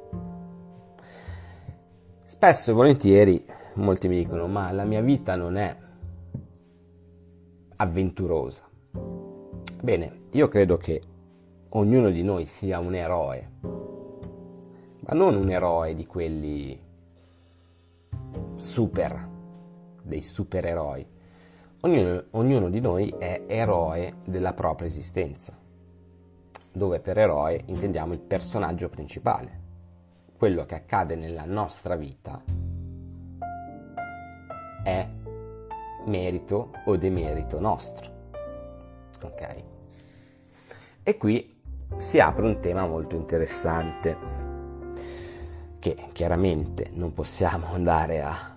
Spesso 2.26 2.72
e 2.72 2.74
volentieri 2.74 3.46
molti 3.76 4.08
mi 4.08 4.18
dicono 4.18 4.48
ma 4.48 4.72
la 4.72 4.84
mia 4.84 5.02
vita 5.02 5.36
non 5.36 5.56
è 5.56 5.76
avventurosa. 7.78 8.68
Bene, 9.82 10.26
io 10.32 10.48
credo 10.48 10.78
che 10.78 11.02
ognuno 11.70 12.10
di 12.10 12.24
noi 12.24 12.46
sia 12.46 12.80
un 12.80 12.96
eroe, 12.96 13.52
ma 13.62 15.14
non 15.14 15.36
un 15.36 15.50
eroe 15.50 15.94
di 15.94 16.06
quelli 16.06 16.80
super, 18.56 19.30
dei 20.02 20.22
supereroi. 20.22 21.08
Ognuno, 21.82 22.24
ognuno 22.32 22.70
di 22.70 22.80
noi 22.80 23.14
è 23.18 23.44
eroe 23.46 24.16
della 24.26 24.54
propria 24.54 24.88
esistenza, 24.88 25.57
dove 26.78 27.00
per 27.00 27.18
eroe 27.18 27.62
intendiamo 27.66 28.14
il 28.14 28.20
personaggio 28.20 28.88
principale, 28.90 29.66
quello 30.38 30.66
che 30.66 30.76
accade 30.76 31.16
nella 31.16 31.46
nostra 31.46 31.96
vita 31.96 32.42
è 34.84 35.10
merito 36.06 36.72
o 36.86 36.96
demerito 36.96 37.60
nostro. 37.60 38.16
Ok? 39.24 39.64
E 41.04 41.18
qui 41.18 41.60
si 41.98 42.20
apre 42.20 42.46
un 42.46 42.60
tema 42.60 42.86
molto 42.86 43.16
interessante 43.16 44.18
che 45.80 46.10
chiaramente 46.12 46.90
non 46.94 47.14
possiamo 47.14 47.68
andare 47.74 48.22
a 48.22 48.56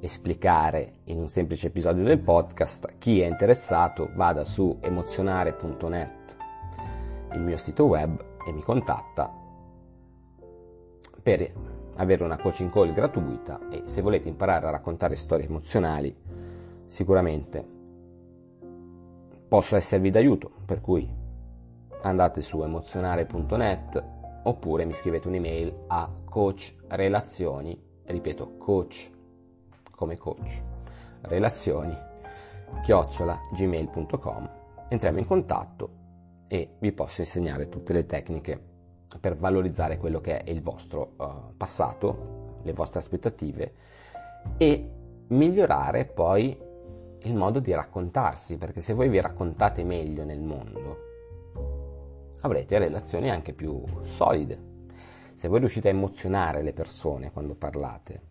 esplicare 0.00 0.92
in 1.04 1.18
un 1.18 1.28
semplice 1.28 1.66
episodio 1.66 2.04
del 2.04 2.18
podcast. 2.18 2.94
Chi 2.98 3.20
è 3.20 3.26
interessato 3.26 4.10
vada 4.14 4.44
su 4.44 4.78
emozionare.net, 4.80 6.36
il 7.32 7.40
mio 7.40 7.56
sito 7.56 7.84
web, 7.86 8.24
e 8.46 8.52
mi 8.52 8.62
contatta 8.62 9.32
per 11.22 11.52
avere 11.96 12.24
una 12.24 12.38
coaching 12.38 12.70
call 12.70 12.92
gratuita 12.92 13.68
e 13.68 13.82
se 13.84 14.00
volete 14.00 14.28
imparare 14.28 14.66
a 14.66 14.70
raccontare 14.70 15.16
storie 15.16 15.46
emozionali 15.46 16.16
sicuramente 16.86 17.78
posso 19.46 19.76
esservi 19.76 20.10
d'aiuto, 20.10 20.50
per 20.64 20.80
cui 20.80 21.08
andate 22.02 22.40
su 22.40 22.62
emozionare.net 22.62 24.04
oppure 24.44 24.84
mi 24.84 24.94
scrivete 24.94 25.28
un'email 25.28 25.84
a 25.88 26.10
coach 26.24 26.74
relazioni, 26.88 27.78
ripeto 28.04 28.56
coach 28.56 29.10
come 29.94 30.16
coach, 30.16 30.62
relazioni 31.22 31.94
chiocciola 32.82 33.38
gmail.com 33.52 34.50
entriamo 34.88 35.18
in 35.18 35.26
contatto 35.26 35.99
e 36.52 36.70
vi 36.80 36.90
posso 36.90 37.20
insegnare 37.20 37.68
tutte 37.68 37.92
le 37.92 38.06
tecniche 38.06 38.60
per 39.20 39.36
valorizzare 39.36 39.98
quello 39.98 40.20
che 40.20 40.38
è 40.38 40.50
il 40.50 40.62
vostro 40.62 41.12
uh, 41.16 41.56
passato, 41.56 42.58
le 42.64 42.72
vostre 42.72 42.98
aspettative 42.98 43.72
e 44.56 44.90
migliorare 45.28 46.06
poi 46.06 46.58
il 47.20 47.34
modo 47.36 47.60
di 47.60 47.72
raccontarsi, 47.72 48.58
perché 48.58 48.80
se 48.80 48.94
voi 48.94 49.08
vi 49.08 49.20
raccontate 49.20 49.84
meglio 49.84 50.24
nel 50.24 50.40
mondo, 50.40 50.96
avrete 52.40 52.78
relazioni 52.78 53.30
anche 53.30 53.52
più 53.52 53.84
solide. 54.02 54.88
Se 55.36 55.46
voi 55.46 55.60
riuscite 55.60 55.86
a 55.86 55.92
emozionare 55.92 56.62
le 56.62 56.72
persone 56.72 57.30
quando 57.30 57.54
parlate, 57.54 58.22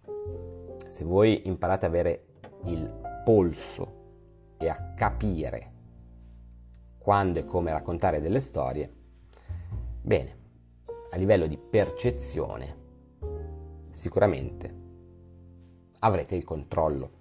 se 0.90 1.06
voi 1.06 1.48
imparate 1.48 1.86
ad 1.86 1.92
avere 1.94 2.26
il 2.66 3.22
polso 3.24 4.56
e 4.58 4.68
a 4.68 4.92
capire 4.94 5.78
quando 7.10 7.40
e 7.40 7.46
come 7.46 7.72
raccontare 7.72 8.22
delle 8.22 8.40
storie, 8.40 8.88
bene, 10.00 10.38
a 11.10 11.18
livello 11.18 11.48
di 11.48 11.58
percezione, 11.58 12.78
sicuramente 13.90 14.76
avrete 16.02 16.36
il 16.36 16.44
controllo 16.44 17.18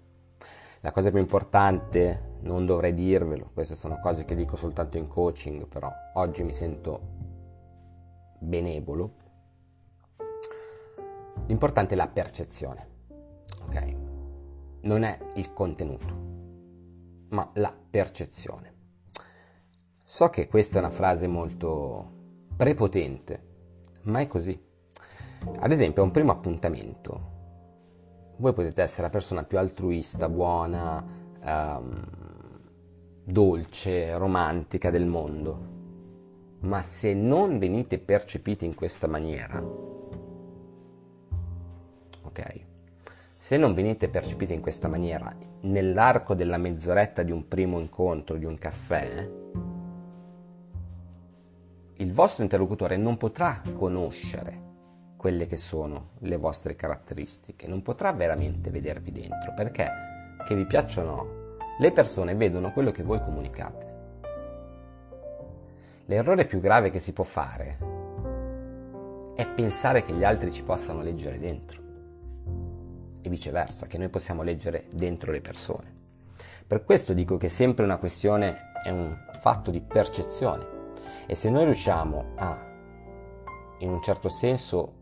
la 0.81 0.93
cosa 0.93 1.09
più 1.09 1.19
importante, 1.19 2.37
non 2.43 2.67
dovrei 2.67 2.93
dirvelo, 2.93 3.51
queste 3.55 3.77
sono 3.77 3.99
cose 3.99 4.27
che 4.27 4.35
dico 4.35 4.57
soltanto 4.57 4.99
in 4.99 5.09
coaching, 5.09 5.67
però 5.67 5.91
oggi 6.17 6.43
mi 6.43 6.53
sento 6.53 7.01
benevolo. 8.41 9.15
L'importante 11.47 11.95
è 11.95 11.97
la 11.97 12.09
percezione, 12.09 12.89
ok? 13.63 13.95
Non 14.83 15.03
è 15.03 15.19
il 15.37 15.55
contenuto, 15.55 16.15
ma 17.31 17.51
la 17.55 17.75
percezione. 17.91 18.78
So 20.11 20.31
che 20.31 20.49
questa 20.49 20.79
è 20.79 20.81
una 20.81 20.89
frase 20.89 21.27
molto 21.27 22.13
prepotente, 22.57 23.43
ma 24.05 24.21
è 24.21 24.27
così. 24.27 24.59
Ad 25.59 25.71
esempio, 25.71 26.01
a 26.01 26.07
un 26.07 26.13
primo 26.13 26.33
appuntamento, 26.33 27.21
voi 28.39 28.55
potete 28.55 28.81
essere 28.81 29.03
la 29.03 29.11
persona 29.11 29.45
più 29.45 29.59
altruista, 29.59 30.31
buona, 30.31 31.05
um, 31.45 32.05
dolce, 33.23 34.17
romantica 34.17 34.89
del 34.89 35.05
mondo, 35.05 35.59
ma 36.61 36.81
se 36.81 37.13
non 37.13 37.59
venite 37.59 37.99
percepiti 37.99 38.65
in 38.65 38.75
questa 38.75 39.09
maniera, 39.09 39.63
ok? 42.23 42.61
Se 43.37 43.59
non 43.59 43.75
venite 43.75 44.09
percepiti 44.09 44.55
in 44.55 44.63
questa 44.63 44.89
maniera 44.89 45.37
nell'arco 45.61 46.33
della 46.33 46.57
mezz'oretta 46.57 47.23
di 47.23 47.31
un 47.31 47.47
primo 47.47 47.79
incontro, 47.79 48.39
di 48.39 48.47
un 48.47 48.57
caffè, 48.57 49.31
il 52.01 52.13
vostro 52.13 52.45
interlocutore 52.45 52.97
non 52.97 53.17
potrà 53.17 53.61
conoscere 53.75 54.67
quelle 55.17 55.47
che 55.47 55.57
sono 55.57 56.11
le 56.21 56.37
vostre 56.37 56.77
caratteristiche, 56.77 57.67
non 57.67 57.83
potrà 57.83 58.13
veramente 58.13 58.71
vedervi 58.71 59.11
dentro, 59.11 59.53
perché 59.55 59.91
che 60.47 60.55
vi 60.55 60.65
piacciono 60.65 61.11
o 61.11 61.17
no, 61.17 61.57
le 61.81 61.91
persone 61.91 62.37
vedono 62.37 62.73
quello 62.73 62.93
che 62.93 63.03
voi 63.03 63.21
comunicate. 63.21 63.97
L'errore 66.05 66.47
più 66.47 66.61
grave 66.61 66.91
che 66.91 67.01
si 67.01 67.13
può 67.13 67.25
fare 67.25 67.79
è 69.35 69.47
pensare 69.49 70.03
che 70.03 70.13
gli 70.13 70.23
altri 70.23 70.53
ci 70.53 70.63
possano 70.63 71.03
leggere 71.03 71.37
dentro 71.37 71.83
e 73.21 73.29
viceversa, 73.29 73.89
che 73.89 73.99
noi 73.99 74.09
possiamo 74.09 74.45
leggere 74.45 74.85
dentro 74.93 75.33
le 75.33 75.41
persone. 75.41 75.97
Per 76.65 76.85
questo 76.85 77.13
dico 77.13 77.37
che 77.37 77.49
sempre 77.49 77.85
una 77.85 77.97
questione, 77.97 78.71
è 78.85 78.91
un 78.91 79.17
fatto 79.41 79.73
di 79.73 79.81
percezione 79.81 80.78
e 81.31 81.35
se 81.35 81.51
noi 81.51 81.65
riusciamo 81.65 82.25
a, 82.37 82.59
in 83.81 83.91
un 83.91 84.01
certo 84.01 84.31
senso, 84.31 84.95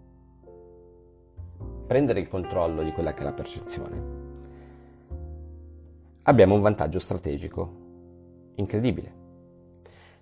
prendere 1.87 2.19
il 2.19 2.27
controllo 2.27 2.83
di 2.83 2.91
quella 2.91 3.15
che 3.15 3.21
è 3.21 3.25
la 3.25 3.33
percezione, 3.33 4.03
abbiamo 6.23 6.57
un 6.57 6.63
vantaggio 6.63 6.99
strategico 6.99 7.85
incredibile. 8.57 9.25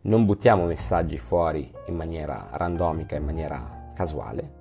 Non 0.02 0.26
buttiamo 0.26 0.66
messaggi 0.66 1.16
fuori 1.16 1.72
in 1.86 1.96
maniera 1.96 2.50
randomica, 2.52 3.16
in 3.16 3.24
maniera 3.24 3.92
casuale, 3.94 4.52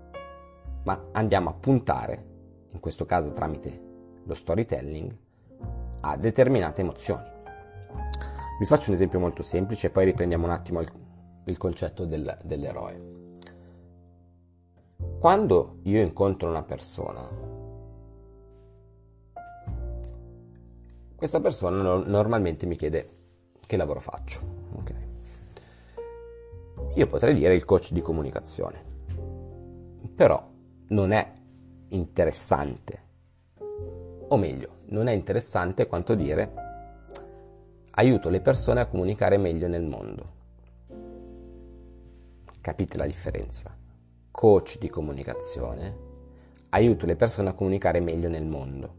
ma 0.83 1.07
andiamo 1.11 1.49
a 1.49 1.53
puntare, 1.53 2.25
in 2.71 2.79
questo 2.79 3.05
caso 3.05 3.33
tramite 3.33 3.81
lo 4.23 4.33
storytelling, 4.33 5.13
a 5.99 6.15
determinate 6.15 6.79
emozioni. 6.79 7.27
Vi 8.59 8.65
faccio 8.65 8.91
un 8.91 8.95
esempio 8.95 9.19
molto 9.19 9.43
semplice 9.43 9.89
poi 9.89 10.05
riprendiamo 10.05 10.45
un 10.45 10.51
attimo 10.51 10.79
il 11.45 11.57
concetto 11.57 12.05
del, 12.05 12.37
dell'eroe. 12.43 13.21
Quando 15.19 15.79
io 15.83 16.01
incontro 16.01 16.49
una 16.49 16.63
persona, 16.63 17.29
questa 21.15 21.39
persona 21.39 22.03
normalmente 22.05 22.65
mi 22.65 22.75
chiede 22.75 23.09
che 23.65 23.77
lavoro 23.77 23.99
faccio. 23.99 24.41
Okay. 24.79 25.07
Io 26.95 27.07
potrei 27.07 27.33
dire 27.33 27.55
il 27.55 27.65
coach 27.65 27.91
di 27.91 28.01
comunicazione, 28.01 28.83
però 30.15 30.45
non 30.87 31.11
è 31.11 31.31
interessante, 31.89 33.01
o 34.27 34.37
meglio, 34.37 34.81
non 34.87 35.07
è 35.07 35.11
interessante 35.11 35.87
quanto 35.87 36.15
dire 36.15 36.53
aiuto 37.91 38.29
le 38.29 38.41
persone 38.41 38.81
a 38.81 38.87
comunicare 38.87 39.37
meglio 39.37 39.67
nel 39.67 39.83
mondo. 39.83 40.32
Capite 42.63 42.97
la 42.97 43.05
differenza? 43.05 43.75
coach 44.33 44.79
di 44.79 44.89
comunicazione, 44.89 45.97
aiuto 46.69 47.05
le 47.05 47.15
persone 47.15 47.49
a 47.49 47.53
comunicare 47.53 47.99
meglio 47.99 48.29
nel 48.29 48.45
mondo. 48.45 48.95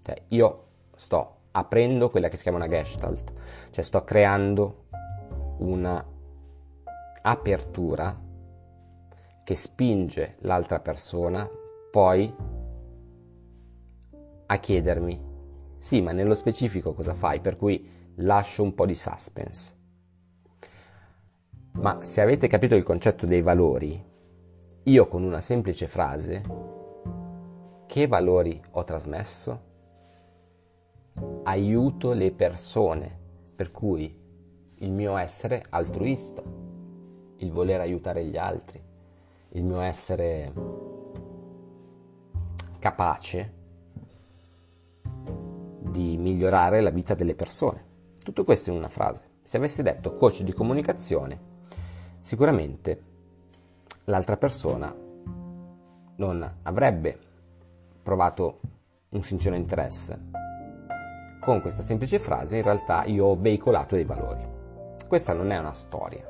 Cioè, 0.00 0.22
io 0.28 0.66
sto 0.94 1.38
aprendo 1.50 2.10
quella 2.10 2.28
che 2.28 2.36
si 2.36 2.42
chiama 2.42 2.58
una 2.58 2.68
gestalt, 2.68 3.32
cioè 3.70 3.82
sto 3.82 4.04
creando 4.04 4.84
una 5.58 6.04
apertura 7.22 8.18
che 9.42 9.56
spinge 9.56 10.36
l'altra 10.40 10.78
persona 10.78 11.48
poi 11.90 12.32
a 14.46 14.58
chiedermi 14.58 15.30
sì, 15.78 16.00
ma 16.00 16.12
nello 16.12 16.34
specifico 16.34 16.94
cosa 16.94 17.14
fai? 17.14 17.40
Per 17.40 17.56
cui 17.56 18.14
lascio 18.16 18.62
un 18.62 18.74
po' 18.74 18.86
di 18.86 18.94
suspense. 18.94 19.81
Ma 21.72 22.02
se 22.02 22.20
avete 22.20 22.48
capito 22.48 22.74
il 22.74 22.82
concetto 22.82 23.24
dei 23.24 23.40
valori, 23.40 24.10
io 24.84 25.08
con 25.08 25.22
una 25.22 25.40
semplice 25.40 25.86
frase, 25.86 26.42
che 27.86 28.06
valori 28.06 28.62
ho 28.72 28.84
trasmesso? 28.84 29.60
Aiuto 31.44 32.12
le 32.12 32.32
persone, 32.32 33.18
per 33.56 33.70
cui 33.70 34.14
il 34.76 34.92
mio 34.92 35.16
essere 35.16 35.64
altruista, 35.70 36.42
il 37.36 37.50
voler 37.50 37.80
aiutare 37.80 38.24
gli 38.26 38.36
altri, 38.36 38.80
il 39.50 39.64
mio 39.64 39.80
essere 39.80 40.52
capace 42.78 43.52
di 45.78 46.16
migliorare 46.16 46.80
la 46.80 46.90
vita 46.90 47.14
delle 47.14 47.34
persone. 47.34 47.84
Tutto 48.18 48.44
questo 48.44 48.70
in 48.70 48.76
una 48.76 48.88
frase. 48.88 49.30
Se 49.42 49.56
avessi 49.56 49.82
detto 49.82 50.16
coach 50.16 50.42
di 50.42 50.52
comunicazione, 50.52 51.51
sicuramente 52.22 53.02
l'altra 54.04 54.36
persona 54.36 54.94
non 56.16 56.56
avrebbe 56.62 57.18
provato 58.02 58.60
un 59.10 59.22
sincero 59.22 59.54
interesse. 59.54 60.30
Con 61.40 61.60
questa 61.60 61.82
semplice 61.82 62.18
frase 62.18 62.56
in 62.56 62.62
realtà 62.62 63.04
io 63.04 63.26
ho 63.26 63.36
veicolato 63.36 63.96
dei 63.96 64.04
valori. 64.04 64.46
Questa 65.06 65.34
non 65.34 65.50
è 65.50 65.58
una 65.58 65.74
storia, 65.74 66.24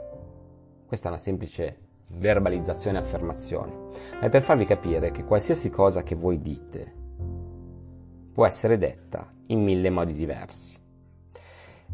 questa 0.86 1.08
è 1.08 1.12
una 1.12 1.20
semplice 1.20 1.78
verbalizzazione 2.14 2.98
e 2.98 3.00
affermazione, 3.02 3.72
ma 4.14 4.20
è 4.20 4.28
per 4.28 4.42
farvi 4.42 4.64
capire 4.64 5.10
che 5.10 5.24
qualsiasi 5.24 5.70
cosa 5.70 6.02
che 6.02 6.14
voi 6.14 6.40
dite 6.40 7.00
può 8.32 8.46
essere 8.46 8.78
detta 8.78 9.30
in 9.48 9.62
mille 9.62 9.90
modi 9.90 10.14
diversi 10.14 10.80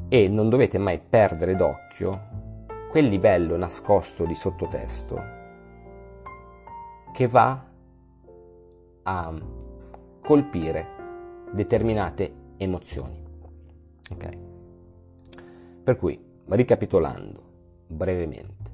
e 0.09 0.29
non 0.29 0.49
dovete 0.49 0.79
mai 0.79 1.01
perdere 1.01 1.57
d'occhio 1.57 2.48
quel 2.89 3.07
livello 3.07 3.57
nascosto 3.57 4.25
di 4.25 4.35
sottotesto 4.35 5.37
che 7.13 7.27
va 7.27 7.67
a 9.03 9.35
colpire 10.23 10.87
determinate 11.53 12.35
emozioni. 12.57 13.23
Ok? 14.11 14.39
Per 15.83 15.97
cui, 15.97 16.23
ricapitolando 16.47 17.43
brevemente, 17.87 18.71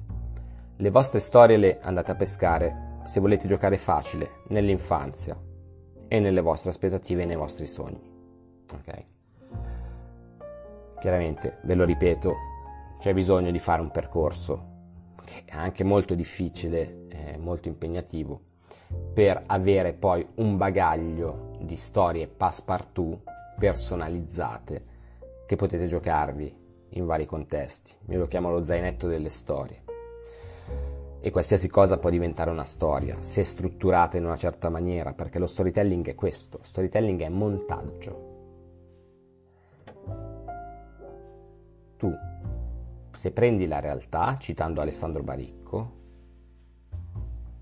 le 0.77 0.89
vostre 0.89 1.19
storie 1.19 1.57
le 1.57 1.79
andate 1.81 2.11
a 2.11 2.15
pescare 2.15 2.99
se 3.03 3.19
volete 3.19 3.47
giocare 3.47 3.77
facile 3.77 4.41
nell'infanzia 4.47 5.37
e 6.07 6.19
nelle 6.19 6.41
vostre 6.41 6.69
aspettative 6.69 7.23
e 7.23 7.25
nei 7.25 7.35
vostri 7.35 7.67
sogni. 7.67 8.11
Ok? 8.73 9.05
Chiaramente, 10.99 11.59
ve 11.63 11.75
lo 11.75 11.83
ripeto, 11.85 12.33
c'è 12.99 13.13
bisogno 13.13 13.51
di 13.51 13.59
fare 13.59 13.81
un 13.81 13.91
percorso 13.91 14.73
che 15.25 15.43
è 15.45 15.55
anche 15.55 15.83
molto 15.83 16.13
difficile, 16.13 17.07
eh, 17.09 17.37
molto 17.37 17.67
impegnativo, 17.67 18.39
per 19.13 19.43
avere 19.47 19.93
poi 19.93 20.25
un 20.35 20.55
bagaglio 20.55 21.57
di 21.61 21.75
storie 21.75 22.27
passepartout 22.27 23.21
personalizzate 23.57 24.93
che 25.45 25.55
potete 25.55 25.87
giocarvi 25.87 26.63
in 26.89 27.05
vari 27.05 27.25
contesti. 27.25 27.93
Io 28.09 28.19
lo 28.19 28.27
chiamo 28.27 28.51
lo 28.51 28.63
zainetto 28.63 29.07
delle 29.07 29.29
storie. 29.29 29.83
E 31.19 31.31
qualsiasi 31.31 31.67
cosa 31.69 31.97
può 31.97 32.11
diventare 32.11 32.51
una 32.51 32.65
storia, 32.65 33.17
se 33.21 33.43
strutturata 33.43 34.17
in 34.17 34.25
una 34.25 34.37
certa 34.37 34.69
maniera, 34.69 35.13
perché 35.13 35.39
lo 35.39 35.47
storytelling 35.47 36.07
è 36.07 36.13
questo, 36.13 36.59
storytelling 36.61 37.21
è 37.21 37.29
montaggio. 37.29 38.33
Tu 41.97 42.13
se 43.15 43.31
prendi 43.31 43.67
la 43.67 43.79
realtà, 43.79 44.37
citando 44.39 44.81
Alessandro 44.81 45.23
Baricco, 45.23 46.03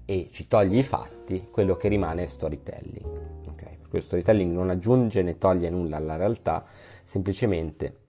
e 0.06 0.30
ci 0.32 0.48
togli 0.48 0.78
i 0.78 0.84
fatti, 0.84 1.48
quello 1.50 1.76
che 1.76 1.88
rimane 1.88 2.24
è 2.24 2.26
storytelling. 2.26 3.06
Okay? 3.50 3.78
Perché 3.78 3.98
lo 3.98 4.02
storytelling 4.02 4.54
non 4.54 4.70
aggiunge 4.70 5.22
né 5.24 5.38
toglie 5.38 5.70
nulla 5.70 5.98
alla 5.98 6.16
realtà, 6.16 6.66
semplicemente 7.04 8.02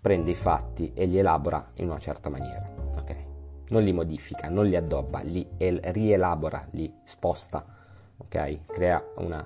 prende 0.00 0.30
i 0.30 0.34
fatti 0.34 0.92
e 0.94 1.06
li 1.06 1.18
elabora 1.18 1.72
in 1.74 1.86
una 1.88 1.98
certa 1.98 2.28
maniera. 2.28 2.68
Okay? 2.98 3.26
Non 3.68 3.82
li 3.82 3.92
modifica, 3.92 4.48
non 4.48 4.66
li 4.66 4.76
addobba, 4.76 5.20
li 5.22 5.46
el- 5.56 5.80
rielabora, 5.82 6.66
li 6.70 6.92
sposta, 7.02 7.64
okay? 8.16 8.62
crea 8.66 9.02
una, 9.16 9.44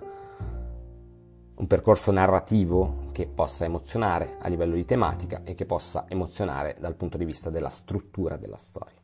un 1.57 1.67
percorso 1.69 2.11
narrativo 2.11 3.11
che 3.13 3.27
possa 3.27 3.65
emozionare 3.65 4.37
a 4.41 4.49
livello 4.49 4.75
di 4.75 4.85
tematica 4.85 5.43
e 5.45 5.55
che 5.55 5.67
possa 5.67 6.07
emozionare 6.09 6.75
dal 6.81 6.97
punto 6.97 7.17
di 7.17 7.25
vista 7.25 7.49
della 7.49 7.69
struttura 7.69 8.37
della 8.37 8.57
storia. 8.57 9.01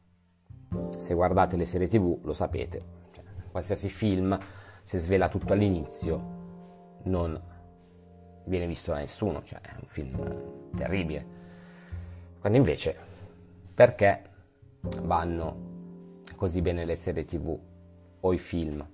Se 0.96 1.14
guardate 1.14 1.56
le 1.56 1.66
serie 1.66 1.86
tv 1.86 2.18
lo 2.22 2.32
sapete, 2.32 2.82
cioè, 3.12 3.24
qualsiasi 3.50 3.88
film, 3.88 4.36
se 4.82 4.98
svela 4.98 5.28
tutto 5.28 5.52
all'inizio, 5.52 6.38
non 7.04 7.40
viene 8.44 8.66
visto 8.66 8.90
da 8.90 8.98
nessuno, 8.98 9.42
cioè 9.44 9.60
è 9.60 9.74
un 9.80 9.86
film 9.86 10.70
terribile. 10.74 11.38
Quando 12.40 12.58
invece, 12.58 12.96
perché 13.72 14.22
vanno 15.02 15.68
così 16.34 16.62
bene 16.62 16.84
le 16.84 16.96
serie 16.96 17.24
tv 17.24 17.58
o 18.20 18.32
i 18.32 18.38
film? 18.38 18.84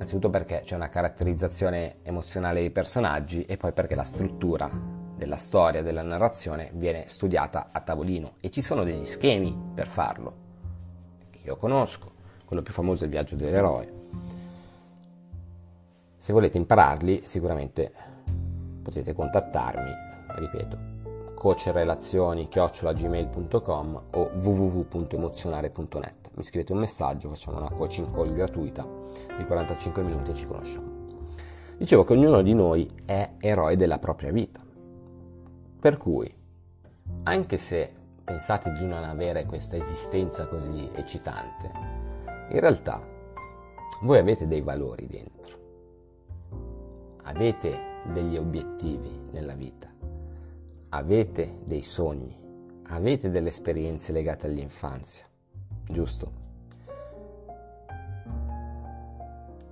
Innanzitutto 0.00 0.30
perché 0.30 0.62
c'è 0.64 0.74
una 0.74 0.88
caratterizzazione 0.88 1.98
emozionale 2.02 2.58
dei 2.60 2.70
personaggi 2.70 3.42
e 3.42 3.56
poi 3.56 3.72
perché 3.72 3.94
la 3.94 4.02
struttura 4.02 4.68
della 5.14 5.36
storia, 5.36 5.82
della 5.82 6.02
narrazione 6.02 6.70
viene 6.72 7.04
studiata 7.06 7.68
a 7.70 7.78
tavolino. 7.80 8.32
E 8.40 8.50
ci 8.50 8.62
sono 8.62 8.82
degli 8.82 9.04
schemi 9.04 9.54
per 9.74 9.86
farlo, 9.86 10.34
che 11.30 11.40
io 11.42 11.56
conosco, 11.56 12.10
quello 12.46 12.62
più 12.62 12.72
famoso 12.72 13.02
è 13.02 13.06
il 13.06 13.12
viaggio 13.12 13.36
dell'eroe. 13.36 13.92
Se 16.16 16.32
volete 16.32 16.56
impararli 16.56 17.20
sicuramente 17.24 17.92
potete 18.82 19.12
contattarmi, 19.12 19.92
ripeto, 20.36 20.78
coachrelazioni-gmail.com 21.34 24.02
o 24.10 24.30
www.emozionare.net 24.34 26.19
mi 26.32 26.44
scrivete 26.44 26.72
un 26.72 26.78
messaggio, 26.78 27.28
facciamo 27.28 27.58
una 27.58 27.70
coaching 27.70 28.10
call 28.12 28.32
gratuita. 28.32 28.86
Di 29.36 29.44
45 29.44 30.02
minuti 30.02 30.30
e 30.30 30.34
ci 30.34 30.46
conosciamo. 30.46 30.98
Dicevo 31.76 32.04
che 32.04 32.12
ognuno 32.12 32.42
di 32.42 32.54
noi 32.54 32.90
è 33.04 33.32
eroe 33.38 33.76
della 33.76 33.98
propria 33.98 34.30
vita. 34.30 34.62
Per 35.80 35.96
cui, 35.96 36.32
anche 37.24 37.56
se 37.56 37.92
pensate 38.22 38.72
di 38.72 38.84
non 38.84 39.02
avere 39.02 39.46
questa 39.46 39.76
esistenza 39.76 40.46
così 40.46 40.88
eccitante, 40.92 41.70
in 42.50 42.60
realtà 42.60 43.00
voi 44.02 44.18
avete 44.18 44.46
dei 44.46 44.60
valori 44.60 45.06
dentro, 45.06 45.58
avete 47.24 48.02
degli 48.12 48.36
obiettivi 48.36 49.28
nella 49.30 49.54
vita, 49.54 49.88
avete 50.90 51.60
dei 51.64 51.82
sogni, 51.82 52.38
avete 52.84 53.30
delle 53.30 53.48
esperienze 53.48 54.12
legate 54.12 54.46
all'infanzia 54.46 55.28
giusto? 55.90 56.38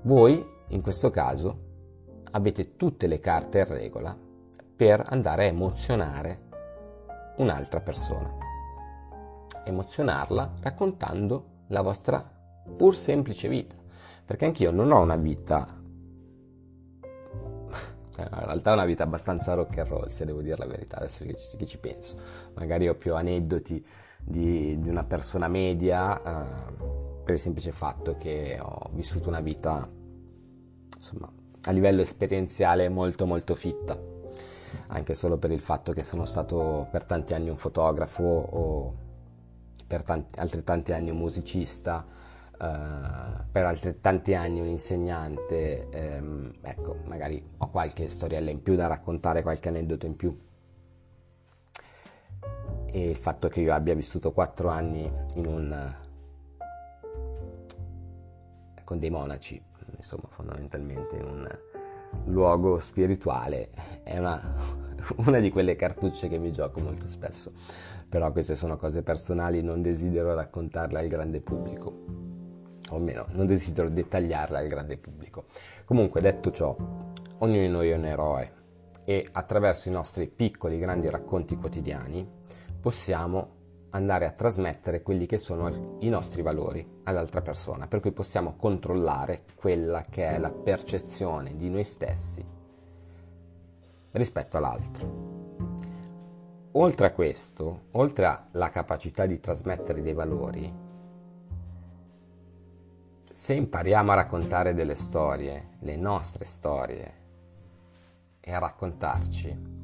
Voi, 0.02 0.44
in 0.68 0.81
questo 0.81 1.11
caso, 1.11 1.66
avete 2.31 2.76
tutte 2.76 3.07
le 3.07 3.20
carte 3.20 3.59
in 3.61 3.66
regola 3.66 4.16
per 4.76 5.04
andare 5.09 5.44
a 5.44 5.48
emozionare 5.48 6.46
un'altra 7.37 7.81
persona. 7.81 8.33
Emozionarla 9.64 10.52
raccontando 10.61 11.57
la 11.68 11.83
vostra 11.83 12.24
pur 12.76 12.96
semplice 12.96 13.48
vita. 13.48 13.76
Perché 14.24 14.44
anch'io 14.44 14.70
non 14.70 14.92
ho 14.92 15.00
una 15.00 15.16
vita, 15.16 15.66
cioè, 18.14 18.28
in 18.31 18.44
realtà 18.44 18.70
ho 18.70 18.74
una 18.74 18.85
vita 18.85 19.04
abbastanza 19.04 19.54
rock 19.54 19.78
and 19.78 19.88
roll, 19.88 20.09
se 20.09 20.24
devo 20.24 20.42
dire 20.42 20.57
la 20.59 20.66
verità, 20.66 20.98
adesso 20.98 21.24
che 21.24 21.35
ci, 21.35 21.57
che 21.57 21.66
ci 21.66 21.78
penso. 21.78 22.18
Magari 22.54 22.88
ho 22.88 22.94
più 22.94 23.14
aneddoti 23.14 23.85
di, 24.29 24.79
di 24.79 24.88
una 24.88 25.05
persona 25.05 25.49
media 25.49 26.21
eh, 26.21 26.75
per 27.25 27.35
il 27.35 27.41
semplice 27.41 27.73
fatto 27.73 28.17
che 28.19 28.59
ho 28.61 28.91
vissuto 28.93 29.29
una 29.29 29.41
vita 29.41 29.88
insomma 30.97 31.33
a 31.62 31.71
livello 31.71 32.03
esperienziale 32.03 32.88
molto 32.88 33.27
molto 33.27 33.55
fitta. 33.55 33.99
Anche 34.88 35.14
solo 35.14 35.38
per 35.38 35.51
il 35.51 35.61
fatto 35.61 35.93
che 35.93 36.03
sono 36.03 36.25
stato 36.25 36.88
per 36.91 37.05
tanti 37.05 37.35
anni 37.35 37.49
un 37.49 37.57
fotografo 37.57 38.23
o 38.23 38.95
per 39.87 40.03
tanti, 40.03 40.38
altrettanti 40.38 40.93
anni 40.93 41.11
un 41.11 41.17
musicista 41.17 42.05
uh, 42.07 43.45
per 43.51 43.64
altrettanti 43.64 44.35
anni 44.35 44.61
un 44.61 44.67
insegnante 44.67 45.88
um, 46.21 46.51
ecco 46.61 46.97
magari 47.07 47.43
ho 47.57 47.71
qualche 47.71 48.11
storiella 48.11 48.51
in 48.51 48.62
più 48.62 48.77
da 48.77 48.87
raccontare 48.87 49.41
qualche 49.41 49.69
aneddoto 49.69 50.05
in 50.05 50.17
più 50.17 50.38
e 52.90 53.11
il 53.11 53.16
fatto 53.16 53.48
che 53.48 53.61
io 53.61 53.72
abbia 53.72 53.94
vissuto 53.94 54.33
quattro 54.33 54.68
anni 54.68 55.11
un, 55.37 55.94
con 58.85 58.98
dei 58.98 59.11
monaci, 59.11 59.62
insomma 59.96 60.29
fondamentalmente 60.29 61.16
in 61.16 61.24
un 61.24 61.59
luogo 62.27 62.79
spirituale, 62.79 63.68
è 64.03 64.18
una, 64.18 64.40
una 65.27 65.38
di 65.40 65.51
quelle 65.51 65.77
cartucce 65.77 66.29
che 66.29 66.38
mi 66.38 66.53
gioco 66.53 66.81
molto 66.81 67.09
spesso. 67.09 67.53
Però 68.09 68.33
queste 68.33 68.55
sono 68.55 68.79
cose 68.79 69.03
personali, 69.03 69.62
non 69.62 69.83
desidero 69.83 70.35
raccontarle 70.35 70.98
al 70.98 71.09
grande 71.09 71.42
pubblico. 71.42 72.07
O 72.90 72.96
almeno, 72.96 73.27
non 73.33 73.44
desidero 73.44 73.90
dettagliarle 73.90 74.57
al 74.57 74.66
grande 74.66 74.96
pubblico. 74.96 75.44
Comunque, 75.85 76.22
detto 76.22 76.51
ciò, 76.51 76.74
ognuno 77.38 77.61
di 77.61 77.68
noi 77.68 77.90
è 77.90 77.94
un 77.96 78.07
eroe 78.07 78.53
e 79.05 79.29
attraverso 79.31 79.90
i 79.90 79.92
nostri 79.92 80.27
piccoli, 80.27 80.79
grandi 80.79 81.11
racconti 81.11 81.57
quotidiani 81.57 82.38
possiamo 82.81 83.57
andare 83.91 84.27
a 84.27 84.33
trasmettere 84.33 85.03
quelli 85.03 85.27
che 85.27 85.38
sono 85.38 85.97
i 86.01 86.09
nostri 86.09 86.43
valori 86.43 86.87
all'altra 87.05 87.41
persona, 87.41 87.87
per 87.87 88.01
cui 88.01 88.12
possiamo 88.12 88.57
controllare 88.57 89.45
quella 89.55 90.03
che 90.03 90.29
è 90.29 90.38
la 90.38 90.53
percezione 90.53 91.57
di 91.57 91.71
noi 91.71 91.85
stessi 91.85 92.45
rispetto 94.12 94.57
all'altro. 94.57 95.37
Oltre 96.73 97.07
a 97.07 97.12
questo, 97.12 97.87
oltre 97.93 98.47
alla 98.53 98.71
capacità 98.71 99.27
di 99.27 99.41
trasmettere 99.41 100.03
dei 100.03 100.12
valori, 100.12 100.87
se 103.25 103.55
impariamo 103.55 104.11
a 104.12 104.17
raccontare 104.17 104.75
delle 104.75 104.95
storie, 104.95 105.77
le 105.81 105.97
nostre 105.97 106.45
storie, 106.45 107.14
e 108.41 108.53
a 108.53 108.59
raccontarci, 108.59 109.78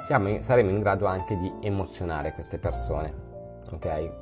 siamo, 0.00 0.40
saremo 0.40 0.70
in 0.70 0.78
grado 0.78 1.06
anche 1.06 1.38
di 1.38 1.52
emozionare 1.60 2.32
queste 2.32 2.58
persone. 2.58 3.14
Ok? 3.70 4.12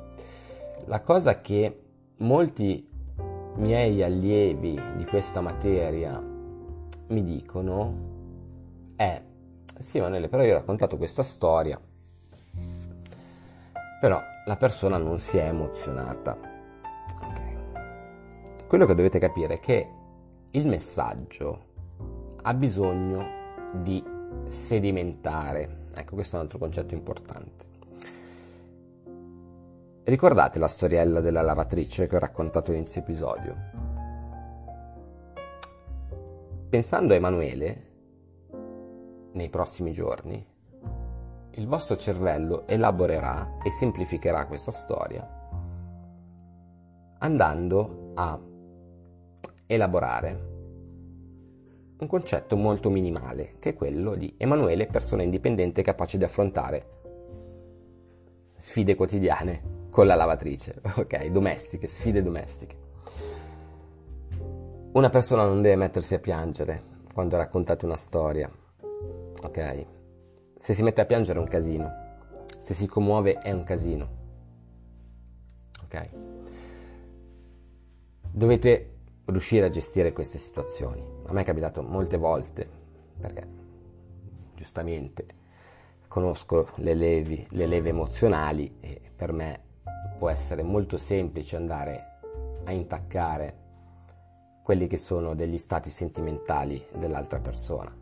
La 0.85 1.01
cosa 1.01 1.41
che 1.41 1.83
molti 2.17 2.87
miei 3.55 4.03
allievi 4.03 4.79
di 4.95 5.05
questa 5.05 5.41
materia 5.41 6.21
mi 7.07 7.23
dicono 7.23 8.07
è 8.95 9.21
sì 9.77 9.99
Manele 9.99 10.29
però 10.29 10.43
io 10.43 10.53
ho 10.53 10.57
raccontato 10.59 10.97
questa 10.97 11.23
storia 11.23 11.79
però 13.99 14.21
la 14.45 14.55
persona 14.55 14.97
non 14.97 15.19
si 15.19 15.37
è 15.37 15.47
emozionata 15.47 16.37
okay. 17.15 17.55
quello 18.67 18.85
che 18.85 18.95
dovete 18.95 19.19
capire 19.19 19.55
è 19.55 19.59
che 19.59 19.89
il 20.51 20.67
messaggio 20.67 21.65
ha 22.41 22.53
bisogno 22.53 23.25
di 23.81 24.17
sedimentare. 24.47 25.87
Ecco, 25.93 26.15
questo 26.15 26.35
è 26.35 26.39
un 26.39 26.45
altro 26.45 26.59
concetto 26.59 26.93
importante. 26.93 27.67
Ricordate 30.03 30.59
la 30.59 30.67
storiella 30.67 31.19
della 31.19 31.41
lavatrice 31.41 32.07
che 32.07 32.15
ho 32.15 32.19
raccontato 32.19 32.71
all'inizio 32.71 33.01
episodio? 33.01 33.55
Pensando 36.69 37.13
a 37.13 37.15
Emanuele, 37.15 37.87
nei 39.33 39.49
prossimi 39.49 39.91
giorni, 39.91 40.45
il 41.51 41.67
vostro 41.67 41.95
cervello 41.95 42.65
elaborerà 42.67 43.57
e 43.63 43.69
semplificherà 43.71 44.45
questa 44.45 44.71
storia 44.71 45.37
andando 47.19 48.11
a 48.15 48.39
elaborare 49.65 50.48
un 51.99 52.07
concetto 52.07 52.55
molto 52.55 52.89
minimale, 52.89 53.51
che 53.59 53.71
è 53.71 53.73
quello 53.73 54.15
di 54.15 54.33
Emanuele, 54.37 54.87
persona 54.87 55.23
indipendente 55.23 55.81
capace 55.81 56.17
di 56.17 56.23
affrontare 56.23 56.97
sfide 58.55 58.95
quotidiane 58.95 59.87
con 59.89 60.05
la 60.05 60.15
lavatrice, 60.15 60.81
ok? 60.95 61.25
Domestiche, 61.27 61.87
sfide 61.87 62.21
domestiche. 62.21 62.87
Una 64.91 65.09
persona 65.09 65.45
non 65.45 65.61
deve 65.61 65.75
mettersi 65.75 66.13
a 66.13 66.19
piangere 66.19 66.83
quando 67.13 67.37
raccontate 67.37 67.85
una 67.85 67.95
storia, 67.95 68.49
ok? 69.43 69.85
Se 70.57 70.73
si 70.73 70.83
mette 70.83 71.01
a 71.01 71.05
piangere 71.05 71.37
è 71.37 71.41
un 71.41 71.47
casino, 71.47 71.89
se 72.57 72.73
si 72.73 72.87
commuove 72.87 73.39
è 73.39 73.51
un 73.51 73.63
casino, 73.63 74.09
ok? 75.83 76.09
Dovete 78.31 78.93
riuscire 79.25 79.65
a 79.65 79.69
gestire 79.69 80.13
queste 80.13 80.37
situazioni. 80.37 81.18
A 81.29 81.31
me 81.31 81.41
è 81.41 81.45
capitato 81.45 81.83
molte 81.83 82.17
volte, 82.17 82.67
perché 83.19 83.47
giustamente 84.55 85.27
conosco 86.07 86.69
le, 86.77 86.95
levi, 86.95 87.45
le 87.51 87.67
leve 87.67 87.89
emozionali 87.89 88.77
e 88.79 88.99
per 89.15 89.31
me 89.31 89.61
può 90.17 90.27
essere 90.27 90.63
molto 90.63 90.97
semplice 90.97 91.55
andare 91.55 92.19
a 92.63 92.71
intaccare 92.71 93.57
quelli 94.63 94.87
che 94.87 94.97
sono 94.97 95.35
degli 95.35 95.59
stati 95.59 95.91
sentimentali 95.91 96.83
dell'altra 96.97 97.37
persona. 97.37 97.95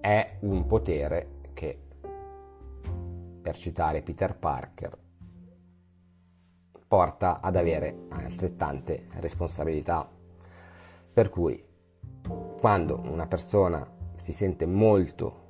È 0.00 0.38
un 0.40 0.64
potere 0.64 1.40
che, 1.52 1.78
per 3.42 3.56
citare 3.56 4.00
Peter 4.00 4.34
Parker, 4.34 4.98
porta 6.88 7.42
ad 7.42 7.56
avere 7.56 8.06
altrettante 8.08 9.08
responsabilità. 9.18 10.08
Per 11.12 11.28
cui 11.28 11.74
quando 12.58 13.00
una 13.08 13.26
persona 13.26 13.86
si 14.16 14.32
sente 14.32 14.66
molto 14.66 15.44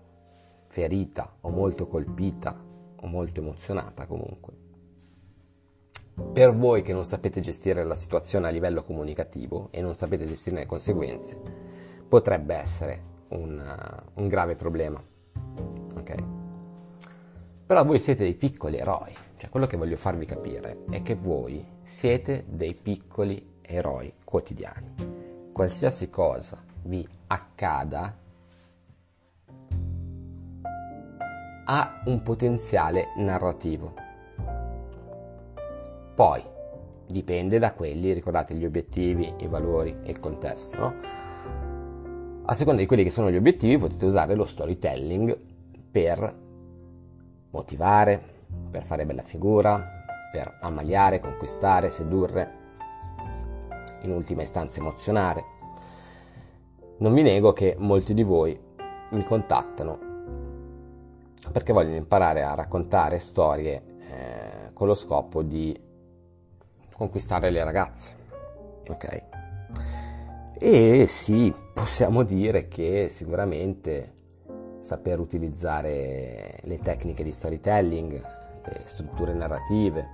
ferita 0.68 1.36
o 1.40 1.50
molto 1.50 1.86
colpita 1.86 2.62
o 2.96 3.06
molto 3.06 3.40
emozionata 3.40 4.06
comunque, 4.06 4.52
per 6.32 6.54
voi 6.54 6.82
che 6.82 6.92
non 6.92 7.04
sapete 7.04 7.40
gestire 7.40 7.84
la 7.84 7.94
situazione 7.94 8.48
a 8.48 8.50
livello 8.50 8.82
comunicativo 8.82 9.68
e 9.70 9.80
non 9.80 9.94
sapete 9.94 10.26
gestire 10.26 10.56
le 10.56 10.66
conseguenze, 10.66 11.40
potrebbe 12.08 12.54
essere 12.54 13.02
un, 13.28 14.02
un 14.14 14.28
grave 14.28 14.56
problema. 14.56 15.02
Ok? 15.96 16.14
Però 17.66 17.84
voi 17.84 17.98
siete 17.98 18.22
dei 18.22 18.34
piccoli 18.34 18.78
eroi 18.78 19.24
cioè, 19.38 19.50
quello 19.50 19.66
che 19.66 19.76
voglio 19.76 19.98
farvi 19.98 20.24
capire 20.24 20.84
è 20.88 21.02
che 21.02 21.14
voi 21.14 21.64
siete 21.82 22.44
dei 22.48 22.74
piccoli 22.74 23.58
eroi 23.60 24.12
quotidiani. 24.24 24.94
Qualsiasi 25.52 26.08
cosa 26.08 26.64
vi 26.86 27.06
accada 27.26 28.16
ha 31.68 32.02
un 32.04 32.22
potenziale 32.22 33.12
narrativo. 33.16 33.94
Poi 36.14 36.42
dipende 37.06 37.58
da 37.58 37.74
quelli, 37.74 38.12
ricordate 38.12 38.54
gli 38.54 38.64
obiettivi, 38.64 39.32
i 39.38 39.46
valori 39.46 39.96
e 40.02 40.10
il 40.10 40.20
contesto, 40.20 40.78
no? 40.78 40.94
A 42.48 42.54
seconda 42.54 42.80
di 42.80 42.86
quelli 42.86 43.02
che 43.02 43.10
sono 43.10 43.30
gli 43.30 43.36
obiettivi 43.36 43.76
potete 43.76 44.06
usare 44.06 44.34
lo 44.36 44.44
storytelling 44.44 45.36
per 45.90 46.34
motivare, 47.50 48.22
per 48.70 48.84
fare 48.84 49.04
bella 49.04 49.22
figura, 49.22 50.04
per 50.30 50.58
ammaliare, 50.60 51.18
conquistare, 51.18 51.90
sedurre, 51.90 52.64
in 54.02 54.12
ultima 54.12 54.42
istanza 54.42 54.78
emozionare. 54.78 55.55
Non 56.98 57.12
vi 57.12 57.22
nego 57.22 57.52
che 57.52 57.76
molti 57.78 58.14
di 58.14 58.22
voi 58.22 58.58
mi 59.10 59.24
contattano 59.24 59.98
perché 61.52 61.72
vogliono 61.72 61.96
imparare 61.96 62.42
a 62.42 62.54
raccontare 62.54 63.18
storie 63.18 63.82
eh, 63.98 64.72
con 64.72 64.86
lo 64.86 64.94
scopo 64.94 65.42
di 65.42 65.78
conquistare 66.94 67.50
le 67.50 67.62
ragazze. 67.62 68.14
Ok? 68.88 69.22
E 70.58 71.06
sì, 71.06 71.54
possiamo 71.74 72.22
dire 72.22 72.66
che 72.68 73.08
sicuramente 73.08 74.14
saper 74.80 75.18
utilizzare 75.18 76.60
le 76.62 76.78
tecniche 76.78 77.22
di 77.22 77.32
storytelling, 77.32 78.12
le 78.64 78.80
strutture 78.84 79.34
narrative, 79.34 80.08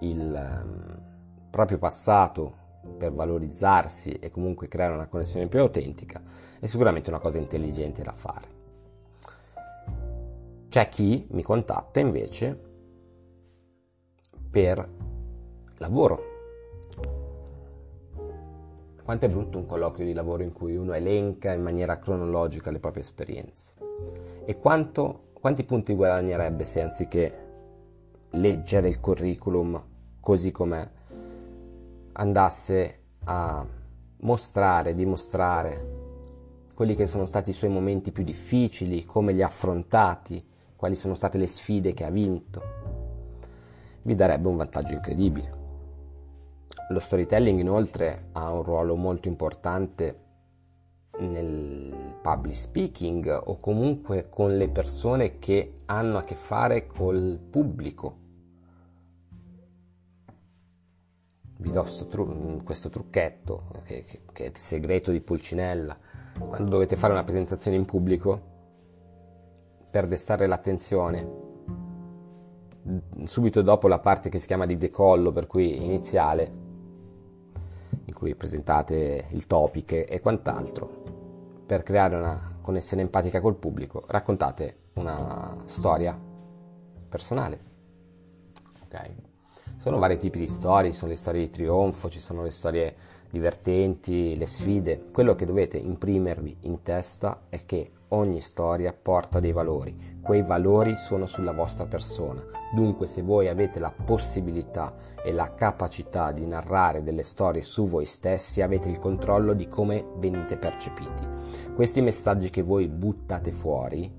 il 0.00 0.62
um, 0.62 1.02
proprio 1.50 1.78
passato 1.78 2.57
per 2.96 3.12
valorizzarsi 3.12 4.12
e 4.12 4.30
comunque 4.30 4.68
creare 4.68 4.94
una 4.94 5.06
connessione 5.06 5.48
più 5.48 5.60
autentica 5.60 6.22
è 6.58 6.66
sicuramente 6.66 7.10
una 7.10 7.18
cosa 7.18 7.38
intelligente 7.38 8.02
da 8.02 8.12
fare. 8.12 8.56
C'è 10.68 10.88
chi 10.88 11.26
mi 11.30 11.42
contatta 11.42 11.98
invece 11.98 12.66
per 14.50 14.88
lavoro. 15.78 16.36
Quanto 19.02 19.24
è 19.24 19.28
brutto 19.30 19.56
un 19.56 19.64
colloquio 19.64 20.04
di 20.04 20.12
lavoro 20.12 20.42
in 20.42 20.52
cui 20.52 20.76
uno 20.76 20.92
elenca 20.92 21.52
in 21.52 21.62
maniera 21.62 21.98
cronologica 21.98 22.70
le 22.70 22.78
proprie 22.78 23.02
esperienze? 23.02 23.74
E 24.44 24.58
quanto, 24.58 25.30
quanti 25.32 25.64
punti 25.64 25.94
guadagnerebbe 25.94 26.66
se 26.66 26.82
anziché 26.82 27.46
leggere 28.32 28.88
il 28.88 29.00
curriculum 29.00 29.82
così 30.20 30.50
com'è, 30.50 30.86
andasse 32.18 32.98
a 33.24 33.66
mostrare, 34.20 34.94
dimostrare 34.94 35.96
quelli 36.74 36.94
che 36.94 37.06
sono 37.06 37.24
stati 37.24 37.50
i 37.50 37.54
suoi 37.54 37.70
momenti 37.70 38.12
più 38.12 38.22
difficili, 38.22 39.04
come 39.04 39.32
li 39.32 39.42
ha 39.42 39.46
affrontati, 39.46 40.44
quali 40.76 40.94
sono 40.94 41.14
state 41.14 41.38
le 41.38 41.48
sfide 41.48 41.92
che 41.92 42.04
ha 42.04 42.10
vinto, 42.10 42.62
vi 44.02 44.14
darebbe 44.14 44.48
un 44.48 44.56
vantaggio 44.56 44.94
incredibile. 44.94 45.56
Lo 46.90 47.00
storytelling 47.00 47.58
inoltre 47.58 48.28
ha 48.32 48.52
un 48.52 48.62
ruolo 48.62 48.94
molto 48.94 49.28
importante 49.28 50.26
nel 51.18 52.16
public 52.22 52.54
speaking 52.54 53.42
o 53.46 53.58
comunque 53.58 54.28
con 54.28 54.56
le 54.56 54.68
persone 54.68 55.38
che 55.38 55.80
hanno 55.86 56.18
a 56.18 56.22
che 56.22 56.36
fare 56.36 56.86
col 56.86 57.38
pubblico. 57.38 58.26
Vi 61.60 61.72
do 61.72 61.84
tru- 62.08 62.62
questo 62.62 62.88
trucchetto 62.88 63.64
che, 63.82 64.04
che, 64.04 64.20
che 64.32 64.44
è 64.44 64.48
il 64.48 64.56
segreto 64.58 65.10
di 65.10 65.20
Pulcinella. 65.20 65.98
Quando 66.38 66.70
dovete 66.70 66.96
fare 66.96 67.12
una 67.12 67.24
presentazione 67.24 67.76
in 67.76 67.84
pubblico, 67.84 68.40
per 69.90 70.06
destare 70.06 70.46
l'attenzione, 70.46 71.46
subito 73.24 73.62
dopo 73.62 73.88
la 73.88 73.98
parte 73.98 74.28
che 74.28 74.38
si 74.38 74.46
chiama 74.46 74.66
di 74.66 74.76
decollo, 74.76 75.32
per 75.32 75.48
cui 75.48 75.84
iniziale, 75.84 76.52
in 78.04 78.14
cui 78.14 78.36
presentate 78.36 79.26
il 79.30 79.48
topic 79.48 80.06
e 80.08 80.20
quant'altro, 80.20 81.62
per 81.66 81.82
creare 81.82 82.14
una 82.14 82.56
connessione 82.60 83.02
empatica 83.02 83.40
col 83.40 83.56
pubblico, 83.56 84.04
raccontate 84.06 84.76
una 84.94 85.56
storia 85.64 86.16
personale. 87.08 87.60
Ok? 88.84 89.27
Sono 89.78 89.98
vari 89.98 90.18
tipi 90.18 90.40
di 90.40 90.48
storie, 90.48 90.90
ci 90.90 90.96
sono 90.96 91.12
le 91.12 91.16
storie 91.16 91.42
di 91.42 91.50
trionfo, 91.50 92.10
ci 92.10 92.18
sono 92.18 92.42
le 92.42 92.50
storie 92.50 92.96
divertenti, 93.30 94.36
le 94.36 94.48
sfide. 94.48 95.04
Quello 95.12 95.36
che 95.36 95.46
dovete 95.46 95.76
imprimervi 95.76 96.56
in 96.62 96.82
testa 96.82 97.42
è 97.48 97.64
che 97.64 97.92
ogni 98.08 98.40
storia 98.40 98.92
porta 98.92 99.38
dei 99.38 99.52
valori, 99.52 100.18
quei 100.20 100.42
valori 100.42 100.96
sono 100.96 101.26
sulla 101.26 101.52
vostra 101.52 101.86
persona. 101.86 102.44
Dunque 102.74 103.06
se 103.06 103.22
voi 103.22 103.46
avete 103.46 103.78
la 103.78 103.92
possibilità 103.92 104.96
e 105.22 105.30
la 105.30 105.54
capacità 105.54 106.32
di 106.32 106.44
narrare 106.44 107.04
delle 107.04 107.22
storie 107.22 107.62
su 107.62 107.86
voi 107.86 108.04
stessi, 108.04 108.62
avete 108.62 108.88
il 108.88 108.98
controllo 108.98 109.52
di 109.52 109.68
come 109.68 110.04
venite 110.16 110.56
percepiti. 110.56 111.72
Questi 111.72 112.00
messaggi 112.00 112.50
che 112.50 112.62
voi 112.62 112.88
buttate 112.88 113.52
fuori 113.52 114.12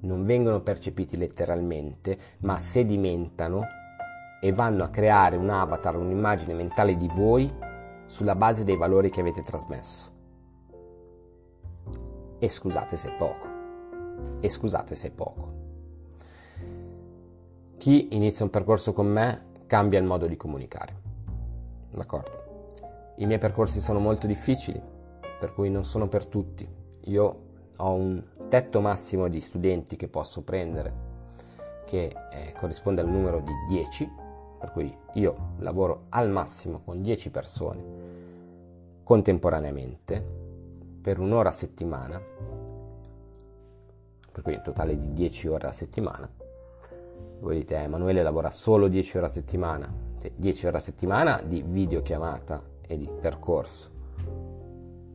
non 0.00 0.24
vengono 0.24 0.62
percepiti 0.62 1.18
letteralmente, 1.18 2.18
ma 2.38 2.58
sedimentano 2.58 3.66
e 4.40 4.52
vanno 4.52 4.84
a 4.84 4.88
creare 4.88 5.36
un 5.36 5.50
avatar, 5.50 5.96
un'immagine 5.96 6.54
mentale 6.54 6.96
di 6.96 7.10
voi 7.12 7.52
sulla 8.06 8.34
base 8.34 8.64
dei 8.64 8.76
valori 8.76 9.10
che 9.10 9.20
avete 9.20 9.42
trasmesso. 9.42 10.10
E 12.38 12.48
scusate 12.48 12.96
se 12.96 13.10
è 13.10 13.16
poco. 13.16 13.46
E 14.40 14.48
scusate 14.48 14.94
se 14.94 15.08
è 15.08 15.10
poco. 15.10 15.56
Chi 17.76 18.08
inizia 18.14 18.44
un 18.44 18.50
percorso 18.50 18.92
con 18.92 19.06
me 19.06 19.46
cambia 19.66 19.98
il 19.98 20.04
modo 20.04 20.26
di 20.26 20.36
comunicare. 20.36 20.96
D'accordo? 21.90 22.36
I 23.16 23.26
miei 23.26 23.38
percorsi 23.38 23.80
sono 23.80 23.98
molto 23.98 24.26
difficili, 24.26 24.80
per 25.38 25.52
cui 25.52 25.70
non 25.70 25.84
sono 25.84 26.08
per 26.08 26.26
tutti. 26.26 26.68
Io 27.04 27.40
ho 27.76 27.92
un 27.92 28.22
tetto 28.48 28.80
massimo 28.80 29.28
di 29.28 29.40
studenti 29.40 29.96
che 29.96 30.08
posso 30.08 30.42
prendere 30.42 31.06
che 31.88 32.14
eh, 32.30 32.52
corrisponde 32.58 33.00
al 33.00 33.08
numero 33.08 33.40
di 33.40 33.52
10, 33.68 34.10
per 34.58 34.72
cui 34.72 34.94
io 35.14 35.54
lavoro 35.58 36.06
al 36.10 36.30
massimo 36.30 36.80
con 36.84 37.00
10 37.00 37.30
persone 37.30 37.84
contemporaneamente 39.04 40.22
per 41.00 41.18
un'ora 41.18 41.48
a 41.48 41.52
settimana, 41.52 42.20
per 44.30 44.42
cui 44.42 44.54
un 44.54 44.62
totale 44.62 44.98
di 44.98 45.14
10 45.14 45.48
ore 45.48 45.66
a 45.66 45.72
settimana. 45.72 46.30
Voi 47.40 47.54
dite, 47.54 47.76
eh, 47.76 47.84
Emanuele 47.84 48.22
lavora 48.22 48.50
solo 48.50 48.88
10 48.88 49.16
ore 49.16 49.26
a 49.26 49.30
settimana, 49.30 49.90
10 50.34 50.66
ore 50.66 50.76
a 50.76 50.80
settimana 50.80 51.40
di 51.42 51.62
videochiamata 51.62 52.62
e 52.86 52.98
di 52.98 53.08
percorso 53.20 53.96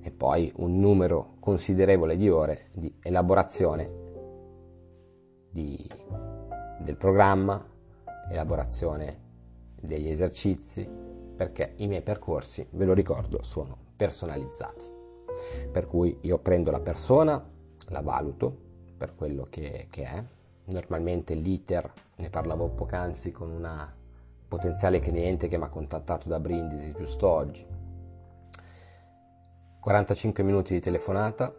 e 0.02 0.12
poi 0.12 0.52
un 0.58 0.80
numero 0.80 1.36
considerevole 1.40 2.18
di 2.18 2.30
ore 2.30 2.70
di 2.74 2.94
elaborazione 3.02 4.02
di, 5.50 5.90
del 6.80 6.98
programma, 6.98 7.64
elaborazione 8.30 9.23
degli 9.84 10.08
esercizi, 10.08 10.88
perché 11.36 11.74
i 11.78 11.88
miei 11.88 12.02
percorsi, 12.02 12.66
ve 12.72 12.86
lo 12.86 12.94
ricordo, 12.94 13.44
sono 13.44 13.78
personalizzati. 13.96 14.92
Per 15.72 15.88
cui 15.88 16.18
io 16.22 16.40
prendo 16.40 16.72
la 16.72 16.80
persona, 16.80 17.44
la 17.90 18.02
valuto 18.02 18.56
per 18.98 19.16
quello 19.16 19.48
che, 19.50 19.88
che 19.90 20.04
è. 20.04 20.24
Normalmente 20.66 21.34
l'iter, 21.34 21.92
ne 22.16 22.30
parlavo 22.30 22.70
poc'anzi 22.70 23.32
con 23.32 23.52
una 23.52 23.94
potenziale 24.48 25.00
cliente 25.00 25.48
che 25.48 25.58
mi 25.58 25.64
ha 25.64 25.70
contattato 25.70 26.30
da 26.30 26.40
Brindisi 26.40 26.94
giusto 26.94 27.28
oggi. 27.28 27.66
45 29.80 30.44
minuti 30.44 30.74
di 30.74 30.80
telefonata, 30.80 31.54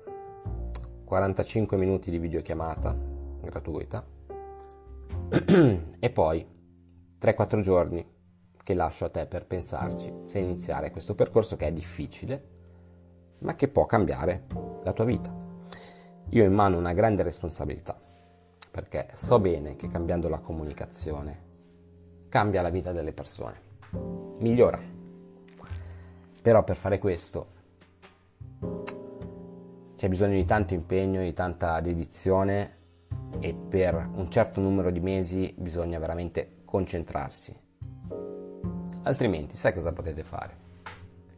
45 1.04 1.76
minuti 1.76 2.10
di 2.10 2.18
videochiamata 2.18 2.96
gratuita 3.42 4.02
e 5.98 6.10
poi 6.10 6.46
3-4 7.20 7.60
giorni 7.60 8.13
che 8.64 8.74
lascio 8.74 9.04
a 9.04 9.10
te 9.10 9.26
per 9.26 9.46
pensarci 9.46 10.12
se 10.24 10.40
iniziare 10.40 10.90
questo 10.90 11.14
percorso 11.14 11.54
che 11.54 11.68
è 11.68 11.72
difficile 11.72 12.52
ma 13.38 13.54
che 13.54 13.68
può 13.68 13.86
cambiare 13.86 14.46
la 14.82 14.92
tua 14.92 15.04
vita. 15.04 15.32
Io 16.30 16.42
ho 16.42 16.46
in 16.46 16.54
mano 16.54 16.78
una 16.78 16.94
grande 16.94 17.22
responsabilità, 17.22 17.96
perché 18.70 19.08
so 19.14 19.38
bene 19.38 19.76
che 19.76 19.88
cambiando 19.88 20.28
la 20.28 20.38
comunicazione 20.38 21.42
cambia 22.28 22.62
la 22.62 22.70
vita 22.70 22.92
delle 22.92 23.12
persone, 23.12 23.60
migliora. 24.38 24.80
Però 26.42 26.64
per 26.64 26.76
fare 26.76 26.98
questo 26.98 27.52
c'è 29.94 30.08
bisogno 30.08 30.34
di 30.34 30.44
tanto 30.44 30.74
impegno, 30.74 31.20
di 31.20 31.32
tanta 31.32 31.80
dedizione 31.80 32.78
e 33.40 33.54
per 33.54 33.94
un 34.14 34.30
certo 34.30 34.60
numero 34.60 34.90
di 34.90 35.00
mesi 35.00 35.54
bisogna 35.56 35.98
veramente 35.98 36.62
concentrarsi. 36.64 37.63
Altrimenti 39.06 39.54
sai 39.54 39.74
cosa 39.74 39.92
potete 39.92 40.24
fare? 40.24 40.62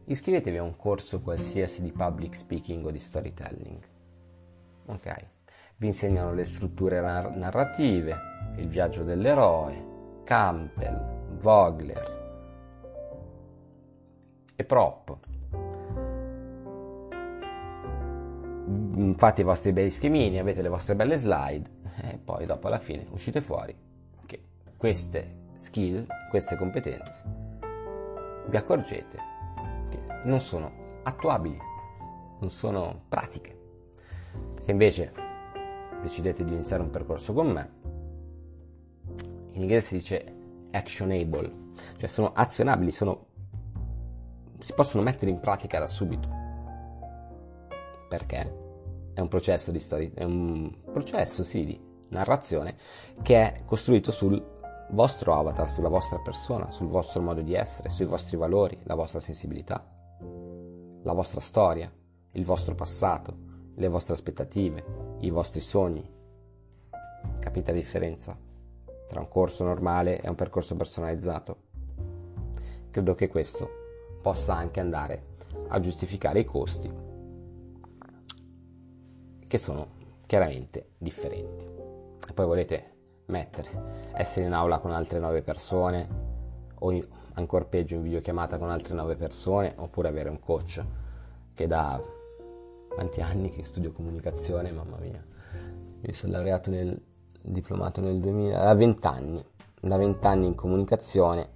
Iscrivetevi 0.05 0.57
a 0.57 0.63
un 0.63 0.77
corso 0.77 1.19
qualsiasi 1.21 1.81
di 1.81 1.91
public 1.91 2.33
speaking 2.33 2.85
o 2.85 2.91
di 2.91 2.99
storytelling. 2.99 3.79
Ok? 4.85 5.25
Vi 5.75 5.85
insegnano 5.87 6.33
le 6.33 6.45
strutture 6.45 7.01
nar- 7.01 7.35
narrative, 7.35 8.17
il 8.55 8.69
viaggio 8.69 9.03
dell'eroe, 9.03 10.21
Campbell, 10.23 11.35
Vogler 11.39 12.15
e 14.55 14.63
Prop. 14.63 15.17
Fate 19.17 19.41
i 19.41 19.43
vostri 19.43 19.73
bei 19.73 19.91
schemini, 19.91 20.39
avete 20.39 20.61
le 20.61 20.69
vostre 20.69 20.95
belle 20.95 21.17
slide 21.17 21.69
e 22.01 22.17
poi 22.17 22.45
dopo 22.45 22.67
alla 22.67 22.79
fine 22.79 23.05
uscite 23.09 23.41
fuori 23.41 23.75
che 24.25 24.41
queste 24.77 25.49
skill, 25.57 26.05
queste 26.29 26.55
competenze 26.55 27.46
vi 28.47 28.57
accorgete 28.57 29.35
non 30.23 30.41
sono 30.41 31.01
attuabili, 31.03 31.57
non 32.39 32.49
sono 32.49 33.03
pratiche. 33.07 33.55
Se 34.59 34.71
invece 34.71 35.13
decidete 36.01 36.43
di 36.43 36.53
iniziare 36.53 36.83
un 36.83 36.89
percorso 36.89 37.33
con 37.33 37.47
me, 37.47 37.71
in 39.51 39.61
inglese 39.61 39.87
si 39.87 39.93
dice 39.95 40.35
actionable, 40.71 41.51
cioè 41.97 42.09
sono 42.09 42.33
azionabili, 42.33 42.91
sono, 42.91 43.27
si 44.59 44.73
possono 44.73 45.03
mettere 45.03 45.31
in 45.31 45.39
pratica 45.39 45.79
da 45.79 45.87
subito. 45.87 46.29
Perché? 48.09 48.65
È 49.13 49.19
un 49.19 49.27
processo 49.29 49.71
di 49.71 49.79
storia, 49.79 50.09
è 50.13 50.23
un 50.23 50.71
processo 50.91 51.43
sì 51.43 51.65
di 51.65 51.85
narrazione 52.09 52.75
che 53.21 53.35
è 53.35 53.65
costruito 53.65 54.11
sul 54.11 54.56
vostro 54.89 55.33
avatar, 55.33 55.69
sulla 55.69 55.89
vostra 55.89 56.19
persona, 56.19 56.71
sul 56.71 56.87
vostro 56.87 57.21
modo 57.21 57.41
di 57.41 57.53
essere, 57.53 57.89
sui 57.89 58.05
vostri 58.05 58.37
valori, 58.37 58.77
la 58.83 58.95
vostra 58.95 59.19
sensibilità 59.19 59.95
la 61.07 61.13
vostra 61.13 61.39
storia, 61.39 61.89
il 62.31 62.43
vostro 62.43 62.75
passato, 62.75 63.33
le 63.75 63.87
vostre 63.87 64.13
aspettative, 64.13 65.15
i 65.19 65.29
vostri 65.29 65.61
sogni. 65.61 66.05
Capite 67.39 67.71
la 67.71 67.77
differenza 67.77 68.37
tra 69.07 69.21
un 69.21 69.29
corso 69.29 69.63
normale 69.63 70.19
e 70.19 70.27
un 70.27 70.35
percorso 70.35 70.75
personalizzato? 70.75 71.61
Credo 72.91 73.15
che 73.15 73.29
questo 73.29 73.69
possa 74.21 74.55
anche 74.55 74.81
andare 74.81 75.35
a 75.69 75.79
giustificare 75.79 76.39
i 76.39 76.45
costi 76.45 76.91
che 79.47 79.57
sono 79.57 79.87
chiaramente 80.25 80.89
differenti. 80.97 81.65
E 82.27 82.33
poi 82.33 82.45
volete 82.45 82.95
mettere, 83.27 83.69
essere 84.13 84.45
in 84.45 84.53
aula 84.53 84.79
con 84.79 84.91
altre 84.91 85.19
nove 85.19 85.41
persone 85.41 86.07
o 86.79 86.91
ancora 87.33 87.65
peggio 87.65 87.95
in 87.95 88.03
videochiamata 88.03 88.57
con 88.57 88.69
altre 88.69 88.93
9 88.93 89.15
persone 89.15 89.73
oppure 89.77 90.09
avere 90.09 90.29
un 90.29 90.39
coach 90.39 90.83
che 91.53 91.67
da 91.67 92.01
quanti 92.89 93.21
anni 93.21 93.49
che 93.49 93.63
studio 93.63 93.91
comunicazione, 93.91 94.71
mamma 94.71 94.97
mia. 94.97 95.23
Io 96.01 96.13
sono 96.13 96.33
laureato 96.33 96.69
nel 96.69 96.99
diplomato 97.41 98.01
nel 98.01 98.19
2000, 98.19 98.63
da 98.63 98.73
20 98.73 99.07
anni, 99.07 99.45
da 99.79 99.97
20 99.97 100.27
anni 100.27 100.47
in 100.47 100.55
comunicazione 100.55 101.55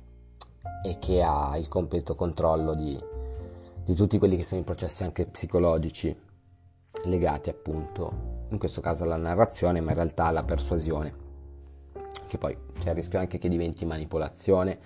e 0.84 0.97
che 0.99 1.22
ha 1.22 1.57
il 1.57 1.67
completo 1.67 2.15
controllo 2.15 2.74
di, 2.76 2.99
di 3.84 3.95
tutti 3.95 4.17
quelli 4.17 4.38
che 4.38 4.43
sono 4.43 4.61
i 4.61 4.63
processi 4.63 5.03
anche 5.03 5.26
psicologici 5.26 6.15
legati 7.05 7.49
appunto, 7.49 8.45
in 8.49 8.57
questo 8.57 8.82
caso 8.82 9.03
alla 9.03 9.17
narrazione, 9.17 9.82
ma 9.82 9.91
in 9.91 9.97
realtà 9.97 10.26
alla 10.26 10.43
persuasione, 10.43 11.20
che 12.28 12.38
poi 12.38 12.57
c'è 12.80 12.89
il 12.89 12.95
rischio 12.95 13.20
anche 13.20 13.38
che 13.38 13.49
diventi 13.49 13.86
manipolazione, 13.86 14.80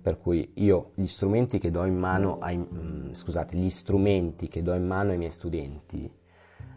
per 0.00 0.18
cui 0.18 0.52
io 0.54 0.92
gli 0.94 1.06
strumenti 1.06 1.58
che 1.58 1.70
do 1.70 1.84
in 1.84 1.96
mano 1.96 2.38
ai, 2.38 2.56
mm, 2.56 3.12
scusate, 3.12 3.56
gli 3.56 3.70
strumenti 3.70 4.48
che 4.48 4.62
do 4.62 4.72
in 4.74 4.86
mano 4.86 5.10
ai 5.10 5.18
miei 5.18 5.30
studenti 5.30 6.10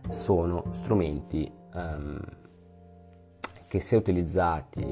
sono 0.10 0.64
strumenti 0.72 1.52
um, 1.74 2.20
che 3.68 3.80
se 3.80 3.96
utilizzati 3.96 4.84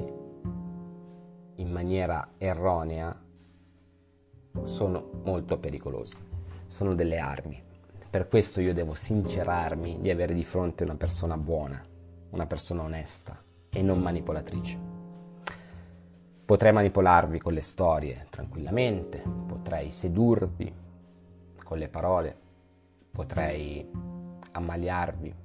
in 1.56 1.72
maniera 1.72 2.34
erronea 2.38 3.20
sono 4.64 5.10
molto 5.24 5.58
pericolosi, 5.60 6.18
sono 6.68 6.94
delle 6.94 7.18
armi. 7.18 7.62
Per 8.10 8.28
questo 8.28 8.62
io 8.62 8.74
devo 8.74 8.94
sincerarmi 8.94 10.00
di 10.00 10.12
avere 10.12 10.34
di 10.34 10.44
fronte 10.44 10.84
una 10.84 10.96
persona 10.96 11.38
buona, 11.38 11.84
una 12.30 12.46
persona 12.46 12.84
onesta 12.84 13.44
e 13.70 13.82
non 13.82 14.00
manipolatrice. 14.00 14.87
Potrei 16.48 16.72
manipolarvi 16.72 17.40
con 17.40 17.52
le 17.52 17.60
storie 17.60 18.28
tranquillamente, 18.30 19.22
potrei 19.48 19.92
sedurvi 19.92 20.74
con 21.62 21.78
le 21.78 21.90
parole, 21.90 22.36
potrei 23.12 23.86
ammaliarvi, 24.52 25.36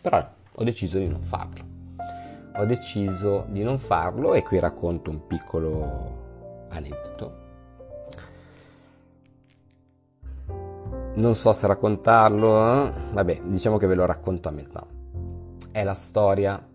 però 0.00 0.26
ho 0.54 0.64
deciso 0.64 0.96
di 0.96 1.08
non 1.08 1.20
farlo. 1.20 1.62
Ho 2.56 2.64
deciso 2.64 3.44
di 3.48 3.62
non 3.62 3.78
farlo 3.78 4.32
e 4.32 4.42
qui 4.42 4.58
racconto 4.58 5.10
un 5.10 5.26
piccolo 5.26 6.66
aneddoto 6.70 7.42
non 11.16 11.34
so 11.36 11.52
se 11.52 11.66
raccontarlo, 11.66 12.86
eh? 12.86 12.92
vabbè, 13.12 13.42
diciamo 13.44 13.76
che 13.76 13.86
ve 13.86 13.94
lo 13.94 14.06
racconto 14.06 14.48
a 14.48 14.52
metà. 14.52 14.84
È 15.70 15.84
la 15.84 15.94
storia 15.94 16.66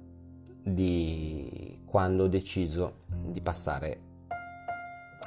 di 0.62 1.59
quando 1.90 2.24
ho 2.24 2.28
deciso 2.28 3.06
di 3.08 3.42
passare 3.42 4.02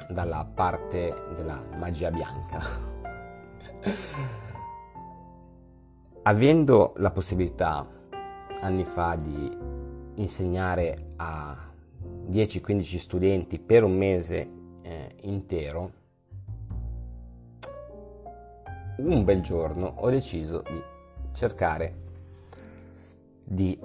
dalla 0.09 0.49
parte 0.51 1.13
della 1.35 1.61
magia 1.77 2.09
bianca. 2.09 2.61
Avendo 6.23 6.93
la 6.97 7.11
possibilità 7.11 7.85
anni 8.61 8.85
fa 8.85 9.15
di 9.15 9.57
insegnare 10.15 11.13
a 11.17 11.57
10-15 12.29 12.97
studenti 12.97 13.59
per 13.59 13.83
un 13.83 13.97
mese 13.97 14.49
eh, 14.83 15.15
intero, 15.23 15.91
un 18.97 19.23
bel 19.25 19.41
giorno 19.41 19.95
ho 19.97 20.09
deciso 20.09 20.61
di 20.61 20.81
cercare 21.33 22.01
di 23.43 23.77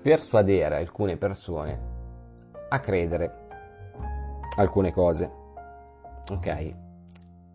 persuadere 0.00 0.76
alcune 0.76 1.18
persone 1.18 1.95
a 2.68 2.80
credere 2.80 3.46
alcune 4.56 4.92
cose. 4.92 5.30
Ok? 6.30 6.74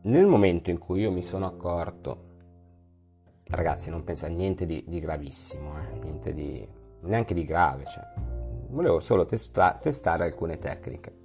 Nel 0.04 0.26
momento 0.26 0.70
in 0.70 0.78
cui 0.78 1.02
io 1.02 1.12
mi 1.12 1.22
sono 1.22 1.46
accorto, 1.46 2.30
ragazzi, 3.46 3.90
non 3.90 4.04
pensa 4.04 4.26
a 4.26 4.30
niente 4.30 4.66
di, 4.66 4.84
di 4.88 5.00
gravissimo, 5.00 5.80
eh? 5.80 6.00
niente 6.02 6.34
di, 6.34 6.68
neanche 7.02 7.34
di 7.34 7.44
grave, 7.44 7.86
cioè, 7.86 8.04
volevo 8.70 9.00
solo 9.00 9.26
testa, 9.26 9.78
testare 9.80 10.24
alcune 10.24 10.58
tecniche. 10.58 11.20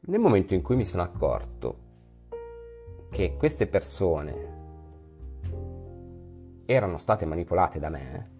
Nel 0.00 0.18
momento 0.18 0.54
in 0.54 0.62
cui 0.62 0.76
mi 0.76 0.84
sono 0.84 1.02
accorto 1.02 1.84
che 3.10 3.36
queste 3.36 3.66
persone 3.66 4.54
erano 6.66 6.98
state 6.98 7.24
manipolate 7.24 7.78
da 7.78 7.88
me, 7.88 8.30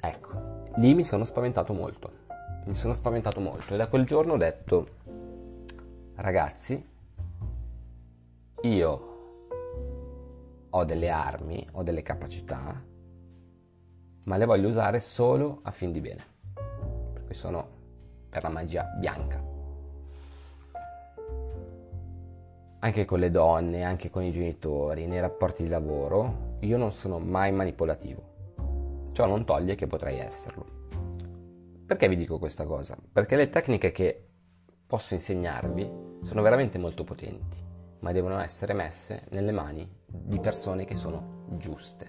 ecco, 0.00 0.47
lì 0.78 0.94
mi 0.94 1.04
sono 1.04 1.24
spaventato 1.24 1.72
molto. 1.72 2.26
Mi 2.64 2.74
sono 2.74 2.94
spaventato 2.94 3.40
molto 3.40 3.74
e 3.74 3.76
da 3.76 3.88
quel 3.88 4.04
giorno 4.04 4.34
ho 4.34 4.36
detto, 4.36 4.88
ragazzi, 6.16 6.86
io 8.62 9.06
ho 10.70 10.84
delle 10.84 11.08
armi, 11.08 11.66
ho 11.72 11.82
delle 11.82 12.02
capacità, 12.02 12.82
ma 14.24 14.36
le 14.36 14.44
voglio 14.44 14.68
usare 14.68 15.00
solo 15.00 15.60
a 15.62 15.70
fin 15.70 15.92
di 15.92 16.00
bene. 16.00 16.24
Perché 17.12 17.34
sono 17.34 17.76
per 18.28 18.42
la 18.42 18.50
magia 18.50 18.84
bianca. 18.98 19.56
anche 22.80 23.04
con 23.04 23.18
le 23.18 23.32
donne, 23.32 23.82
anche 23.82 24.08
con 24.08 24.22
i 24.22 24.30
genitori, 24.30 25.06
nei 25.06 25.20
rapporti 25.20 25.64
di 25.64 25.68
lavoro, 25.68 26.56
io 26.60 26.76
non 26.76 26.92
sono 26.92 27.18
mai 27.18 27.50
manipolativo. 27.50 28.27
Ciò 29.18 29.26
non 29.26 29.44
toglie 29.44 29.74
che 29.74 29.88
potrei 29.88 30.20
esserlo. 30.20 30.64
Perché 31.84 32.06
vi 32.06 32.14
dico 32.14 32.38
questa 32.38 32.64
cosa? 32.64 32.96
Perché 33.12 33.34
le 33.34 33.48
tecniche 33.48 33.90
che 33.90 34.28
posso 34.86 35.14
insegnarvi 35.14 36.20
sono 36.22 36.40
veramente 36.40 36.78
molto 36.78 37.02
potenti, 37.02 37.56
ma 37.98 38.12
devono 38.12 38.38
essere 38.38 38.74
messe 38.74 39.24
nelle 39.30 39.50
mani 39.50 39.90
di 40.06 40.38
persone 40.38 40.84
che 40.84 40.94
sono 40.94 41.46
giuste. 41.56 42.06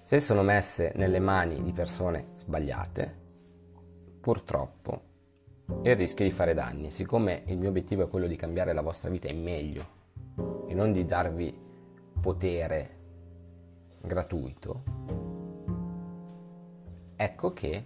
Se 0.00 0.18
sono 0.18 0.42
messe 0.42 0.94
nelle 0.96 1.20
mani 1.20 1.62
di 1.62 1.74
persone 1.74 2.28
sbagliate, 2.38 3.20
purtroppo 4.18 5.02
il 5.82 5.94
rischio 5.94 6.24
di 6.24 6.30
fare 6.30 6.54
danni. 6.54 6.90
Siccome 6.90 7.42
il 7.48 7.58
mio 7.58 7.68
obiettivo 7.68 8.04
è 8.04 8.08
quello 8.08 8.26
di 8.26 8.36
cambiare 8.36 8.72
la 8.72 8.80
vostra 8.80 9.10
vita 9.10 9.28
in 9.28 9.42
meglio 9.42 9.86
e 10.68 10.72
non 10.72 10.90
di 10.90 11.04
darvi 11.04 11.54
potere 12.18 13.00
gratuito, 14.02 14.82
ecco 17.16 17.52
che 17.52 17.84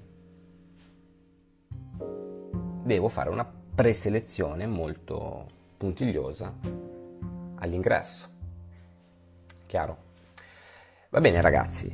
devo 2.83 3.09
fare 3.09 3.31
una 3.31 3.45
preselezione 3.75 4.67
molto 4.67 5.47
puntigliosa 5.77 6.55
all'ingresso. 7.57 8.29
Chiaro? 9.67 9.97
Va 11.11 11.21
bene 11.21 11.41
ragazzi, 11.41 11.89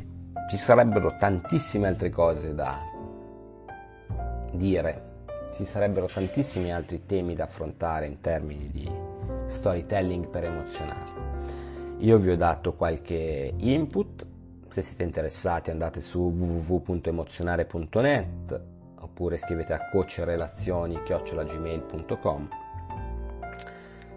ci 0.48 0.56
sarebbero 0.56 1.16
tantissime 1.16 1.88
altre 1.88 2.10
cose 2.10 2.54
da 2.54 2.90
dire 4.52 5.10
ci 5.54 5.64
sarebbero 5.66 6.06
tantissimi 6.06 6.72
altri 6.72 7.04
temi 7.04 7.34
da 7.34 7.44
affrontare 7.44 8.06
in 8.06 8.20
termini 8.20 8.70
di 8.70 8.90
storytelling 9.46 10.28
per 10.28 10.44
emozionare. 10.44 11.31
Io 12.02 12.18
vi 12.18 12.28
ho 12.30 12.36
dato 12.36 12.74
qualche 12.74 13.54
input, 13.56 14.26
se 14.68 14.82
siete 14.82 15.04
interessati 15.04 15.70
andate 15.70 16.00
su 16.00 16.18
www.emozionare.net 16.18 18.62
oppure 18.98 19.36
scrivete 19.36 19.72
a 19.72 19.88
coachrelazioni.gmail.com 19.88 22.48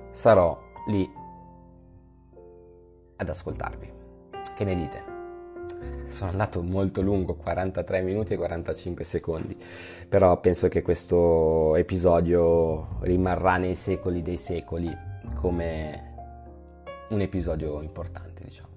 Sarò 0.09 0.59
lì 0.87 1.07
ad 3.17 3.29
ascoltarvi. 3.29 3.93
Che 4.55 4.63
ne 4.63 4.75
dite? 4.75 5.13
sono 6.07 6.31
andato 6.31 6.63
molto 6.63 7.03
lungo, 7.03 7.35
43 7.35 8.01
minuti 8.01 8.33
e 8.33 8.37
45 8.37 9.03
secondi, 9.03 9.55
però 10.09 10.39
penso 10.39 10.67
che 10.69 10.81
questo 10.81 11.75
episodio 11.75 12.97
rimarrà 13.01 13.57
nei 13.57 13.75
secoli 13.75 14.23
dei 14.23 14.37
secoli 14.37 14.91
come 15.35 16.14
un 17.09 17.21
episodio 17.21 17.81
importante, 17.81 18.43
diciamo. 18.43 18.73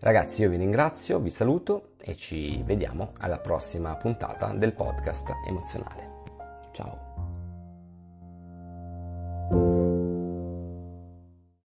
Ragazzi, 0.00 0.42
io 0.42 0.48
vi 0.48 0.56
ringrazio, 0.56 1.18
vi 1.18 1.30
saluto 1.30 1.92
e 2.00 2.16
ci 2.16 2.62
vediamo 2.62 3.12
alla 3.18 3.38
prossima 3.38 3.96
puntata 3.96 4.52
del 4.54 4.72
podcast 4.72 5.30
emozionale. 5.46 6.08
Ciao! 6.72 7.09